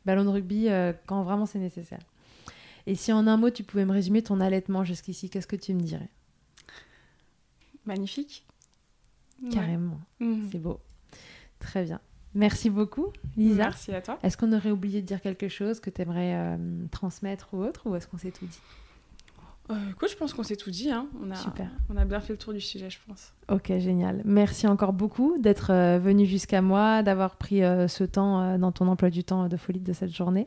[0.07, 0.69] Ballon de rugby
[1.07, 2.01] quand vraiment c'est nécessaire.
[2.87, 5.75] Et si en un mot tu pouvais me résumer ton allaitement jusqu'ici, qu'est-ce que tu
[5.75, 6.09] me dirais?
[7.87, 8.47] Magnifique.
[9.51, 10.49] Carrément, Mhm.
[10.53, 10.81] c'est beau.
[11.59, 12.01] Très bien.
[12.35, 13.07] Merci beaucoup,
[13.37, 13.65] Lisa.
[13.65, 14.19] Merci à toi.
[14.23, 16.59] Est-ce qu'on aurait oublié de dire quelque chose que tu aimerais
[16.91, 18.61] transmettre ou autre, ou est-ce qu'on s'est tout dit?
[19.71, 20.91] Euh, écoute, je pense qu'on s'est tout dit.
[20.91, 21.07] Hein.
[21.23, 21.69] On, a, Super.
[21.91, 23.33] on a bien fait le tour du sujet, je pense.
[23.49, 24.21] Ok, génial.
[24.25, 28.73] Merci encore beaucoup d'être euh, venu jusqu'à moi, d'avoir pris euh, ce temps euh, dans
[28.73, 30.47] ton emploi du temps de folie de cette journée.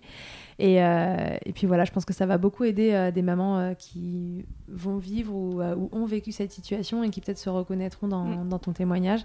[0.60, 3.58] Et, euh, et puis voilà, je pense que ça va beaucoup aider euh, des mamans
[3.58, 7.50] euh, qui vont vivre ou, euh, ou ont vécu cette situation et qui peut-être se
[7.50, 8.50] reconnaîtront dans, Mm.
[8.50, 9.22] dans ton témoignage.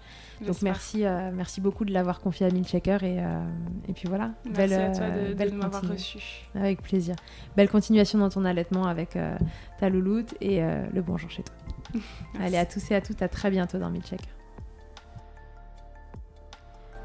[0.46, 3.44] Donc merci, euh, merci beaucoup de l'avoir confié à Milchecker et, euh,
[3.88, 4.30] et puis voilà.
[4.56, 6.18] Merci à toi de, de belle m'avoir reçu.
[6.54, 7.14] Avec plaisir.
[7.56, 9.36] Belle continuation dans ton allaitement avec euh,
[9.78, 11.54] ta louloute et euh, le bonjour chez toi.
[12.40, 14.24] Allez, à tous et à toutes, à très bientôt dans Milchecker.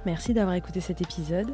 [0.05, 1.53] Merci d'avoir écouté cet épisode.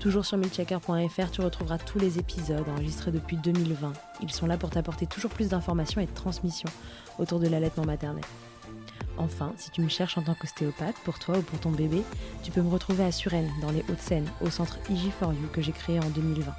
[0.00, 3.92] Toujours sur milchecker.fr, tu retrouveras tous les épisodes enregistrés depuis 2020.
[4.22, 6.68] Ils sont là pour t'apporter toujours plus d'informations et de transmissions
[7.18, 8.24] autour de l'allaitement maternel.
[9.18, 12.02] Enfin, si tu me cherches en tant qu'ostéopathe, pour toi ou pour ton bébé,
[12.42, 15.98] tu peux me retrouver à Suresnes, dans les Hauts-de-Seine, au centre IG4U que j'ai créé
[15.98, 16.52] en 2020.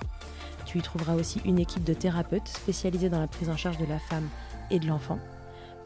[0.65, 3.85] Tu y trouveras aussi une équipe de thérapeutes spécialisés dans la prise en charge de
[3.85, 4.27] la femme
[4.71, 5.19] et de l'enfant.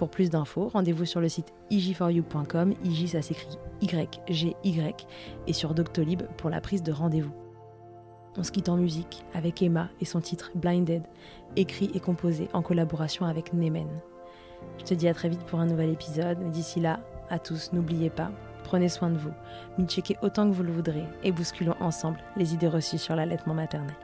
[0.01, 5.07] Pour plus d'infos, rendez-vous sur le site ig4u.com, IG ça s'écrit Y-G-Y,
[5.45, 7.35] et sur Doctolib pour la prise de rendez-vous.
[8.35, 11.03] On se quitte en musique avec Emma et son titre Blinded,
[11.55, 13.89] écrit et composé en collaboration avec Nemen.
[14.79, 17.71] Je te dis à très vite pour un nouvel épisode, mais d'ici là, à tous,
[17.71, 18.31] n'oubliez pas,
[18.63, 22.67] prenez soin de vous, checkez autant que vous le voudrez et bousculons ensemble les idées
[22.67, 23.95] reçues sur l'allaitement maternel.